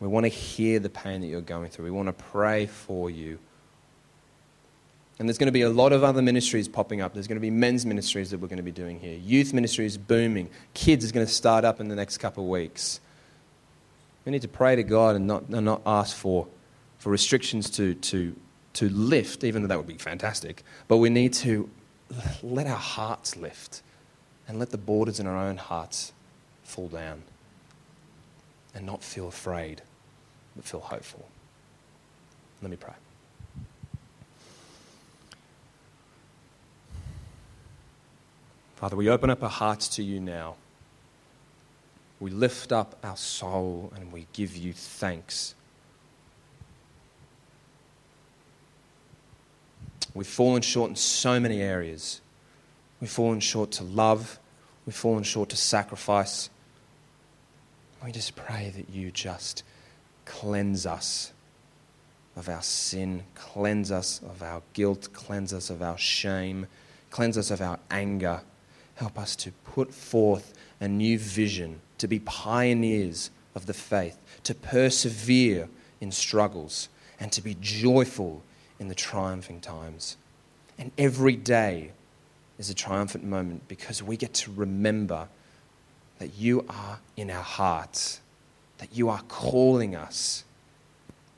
We 0.00 0.08
want 0.08 0.24
to 0.24 0.28
hear 0.28 0.78
the 0.80 0.90
pain 0.90 1.20
that 1.20 1.28
you're 1.28 1.40
going 1.40 1.70
through. 1.70 1.84
We 1.84 1.90
want 1.90 2.08
to 2.08 2.24
pray 2.24 2.66
for 2.66 3.10
you. 3.10 3.38
And 5.18 5.28
there's 5.28 5.38
going 5.38 5.46
to 5.46 5.52
be 5.52 5.62
a 5.62 5.70
lot 5.70 5.92
of 5.92 6.02
other 6.02 6.20
ministries 6.20 6.66
popping 6.66 7.00
up. 7.00 7.14
There's 7.14 7.28
going 7.28 7.36
to 7.36 7.40
be 7.40 7.50
men's 7.50 7.86
ministries 7.86 8.30
that 8.30 8.40
we're 8.40 8.48
going 8.48 8.56
to 8.56 8.64
be 8.64 8.72
doing 8.72 8.98
here. 8.98 9.16
Youth 9.16 9.52
ministries 9.52 9.96
booming. 9.96 10.50
Kids 10.74 11.04
is 11.04 11.12
going 11.12 11.24
to 11.24 11.32
start 11.32 11.64
up 11.64 11.78
in 11.80 11.88
the 11.88 11.94
next 11.94 12.18
couple 12.18 12.44
of 12.44 12.50
weeks. 12.50 13.00
We 14.24 14.32
need 14.32 14.42
to 14.42 14.48
pray 14.48 14.74
to 14.74 14.82
God 14.82 15.14
and 15.14 15.26
not, 15.26 15.44
and 15.48 15.64
not 15.64 15.82
ask 15.86 16.16
for, 16.16 16.48
for 16.98 17.10
restrictions 17.10 17.70
to, 17.70 17.94
to, 17.94 18.34
to 18.74 18.88
lift, 18.88 19.44
even 19.44 19.62
though 19.62 19.68
that 19.68 19.78
would 19.78 19.86
be 19.86 19.98
fantastic. 19.98 20.64
But 20.88 20.96
we 20.96 21.10
need 21.10 21.32
to 21.34 21.70
let 22.42 22.66
our 22.66 22.76
hearts 22.76 23.36
lift 23.36 23.82
and 24.48 24.58
let 24.58 24.70
the 24.70 24.78
borders 24.78 25.20
in 25.20 25.26
our 25.26 25.36
own 25.36 25.58
hearts 25.58 26.12
fall 26.64 26.88
down 26.88 27.22
and 28.74 28.84
not 28.84 29.02
feel 29.02 29.28
afraid, 29.28 29.82
but 30.56 30.64
feel 30.64 30.80
hopeful. 30.80 31.28
Let 32.62 32.70
me 32.70 32.76
pray. 32.76 32.94
Father, 38.76 38.96
we 38.96 39.08
open 39.08 39.30
up 39.30 39.42
our 39.42 39.48
hearts 39.48 39.88
to 39.96 40.02
you 40.02 40.20
now. 40.20 40.56
We 42.20 42.30
lift 42.30 42.72
up 42.72 42.98
our 43.02 43.16
soul 43.16 43.92
and 43.96 44.12
we 44.12 44.26
give 44.32 44.56
you 44.56 44.72
thanks. 44.72 45.54
We've 50.14 50.26
fallen 50.26 50.62
short 50.62 50.90
in 50.90 50.96
so 50.96 51.40
many 51.40 51.60
areas. 51.60 52.20
We've 53.00 53.10
fallen 53.10 53.40
short 53.40 53.72
to 53.72 53.84
love. 53.84 54.38
We've 54.86 54.94
fallen 54.94 55.24
short 55.24 55.48
to 55.50 55.56
sacrifice. 55.56 56.50
We 58.04 58.12
just 58.12 58.36
pray 58.36 58.70
that 58.76 58.90
you 58.90 59.10
just 59.10 59.62
cleanse 60.26 60.84
us 60.84 61.32
of 62.36 62.50
our 62.50 62.60
sin, 62.60 63.22
cleanse 63.34 63.90
us 63.90 64.20
of 64.22 64.42
our 64.42 64.60
guilt, 64.74 65.08
cleanse 65.14 65.54
us 65.54 65.70
of 65.70 65.80
our 65.80 65.96
shame, 65.96 66.66
cleanse 67.10 67.38
us 67.38 67.50
of 67.50 67.62
our 67.62 67.78
anger. 67.90 68.42
Help 68.96 69.18
us 69.18 69.34
to 69.36 69.52
put 69.64 69.94
forth 69.94 70.52
a 70.80 70.86
new 70.86 71.18
vision, 71.18 71.80
to 71.96 72.06
be 72.06 72.18
pioneers 72.18 73.30
of 73.54 73.64
the 73.64 73.72
faith, 73.72 74.18
to 74.42 74.54
persevere 74.54 75.70
in 76.00 76.12
struggles, 76.12 76.90
and 77.18 77.32
to 77.32 77.40
be 77.40 77.56
joyful 77.58 78.42
in 78.78 78.88
the 78.88 78.94
triumphing 78.94 79.62
times. 79.62 80.18
And 80.76 80.90
every 80.98 81.36
day 81.36 81.92
is 82.58 82.68
a 82.68 82.74
triumphant 82.74 83.24
moment 83.24 83.66
because 83.66 84.02
we 84.02 84.18
get 84.18 84.34
to 84.34 84.52
remember 84.52 85.28
that 86.24 86.38
you 86.38 86.64
are 86.70 87.00
in 87.18 87.30
our 87.30 87.42
hearts, 87.42 88.18
that 88.78 88.88
you 88.96 89.10
are 89.10 89.20
calling 89.28 89.94
us, 89.94 90.42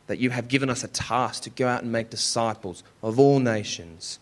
that 0.06 0.20
you 0.20 0.30
have 0.30 0.46
given 0.46 0.70
us 0.70 0.84
a 0.84 0.88
task 0.88 1.42
to 1.42 1.50
go 1.50 1.66
out 1.66 1.82
and 1.82 1.90
make 1.90 2.08
disciples 2.08 2.84
of 3.02 3.18
all 3.18 3.40
nations. 3.40 4.20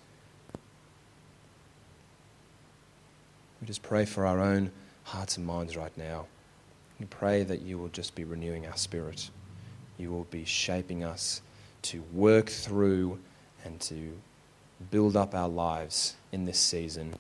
We 3.61 3.67
just 3.67 3.83
pray 3.83 4.07
for 4.07 4.25
our 4.25 4.41
own 4.41 4.71
hearts 5.03 5.37
and 5.37 5.45
minds 5.45 5.77
right 5.77 5.95
now. 5.99 6.29
We 6.99 7.05
pray 7.05 7.43
that 7.43 7.61
you 7.61 7.77
will 7.77 7.89
just 7.89 8.15
be 8.15 8.25
renewing 8.25 8.67
our 8.67 8.79
spirit. 8.79 9.29
You 9.99 10.11
will 10.11 10.27
be 10.31 10.47
shaping 10.47 11.05
us 11.05 11.43
to 11.83 12.03
work 12.11 12.49
through 12.49 13.19
and 13.67 13.79
to 13.83 14.15
build 14.91 15.15
up 15.15 15.35
our 15.35 15.51
lives 15.51 16.15
in 16.33 16.47
this 16.47 16.59
season 16.59 17.17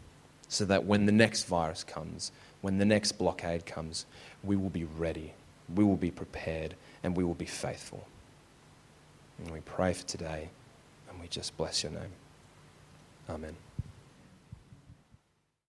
so 0.48 0.64
that 0.64 0.86
when 0.86 1.04
the 1.04 1.12
next 1.12 1.42
virus 1.44 1.84
comes, 1.84 2.32
when 2.64 2.78
the 2.78 2.84
next 2.86 3.12
blockade 3.18 3.66
comes, 3.66 4.06
we 4.42 4.56
will 4.56 4.70
be 4.70 4.84
ready, 4.84 5.34
we 5.74 5.84
will 5.84 5.98
be 5.98 6.10
prepared, 6.10 6.74
and 7.02 7.14
we 7.14 7.22
will 7.22 7.34
be 7.34 7.44
faithful. 7.44 8.08
And 9.38 9.50
we 9.50 9.60
pray 9.60 9.92
for 9.92 10.06
today, 10.06 10.48
and 11.10 11.20
we 11.20 11.28
just 11.28 11.54
bless 11.58 11.82
your 11.82 11.92
name. 11.92 12.12
Amen. 13.28 13.54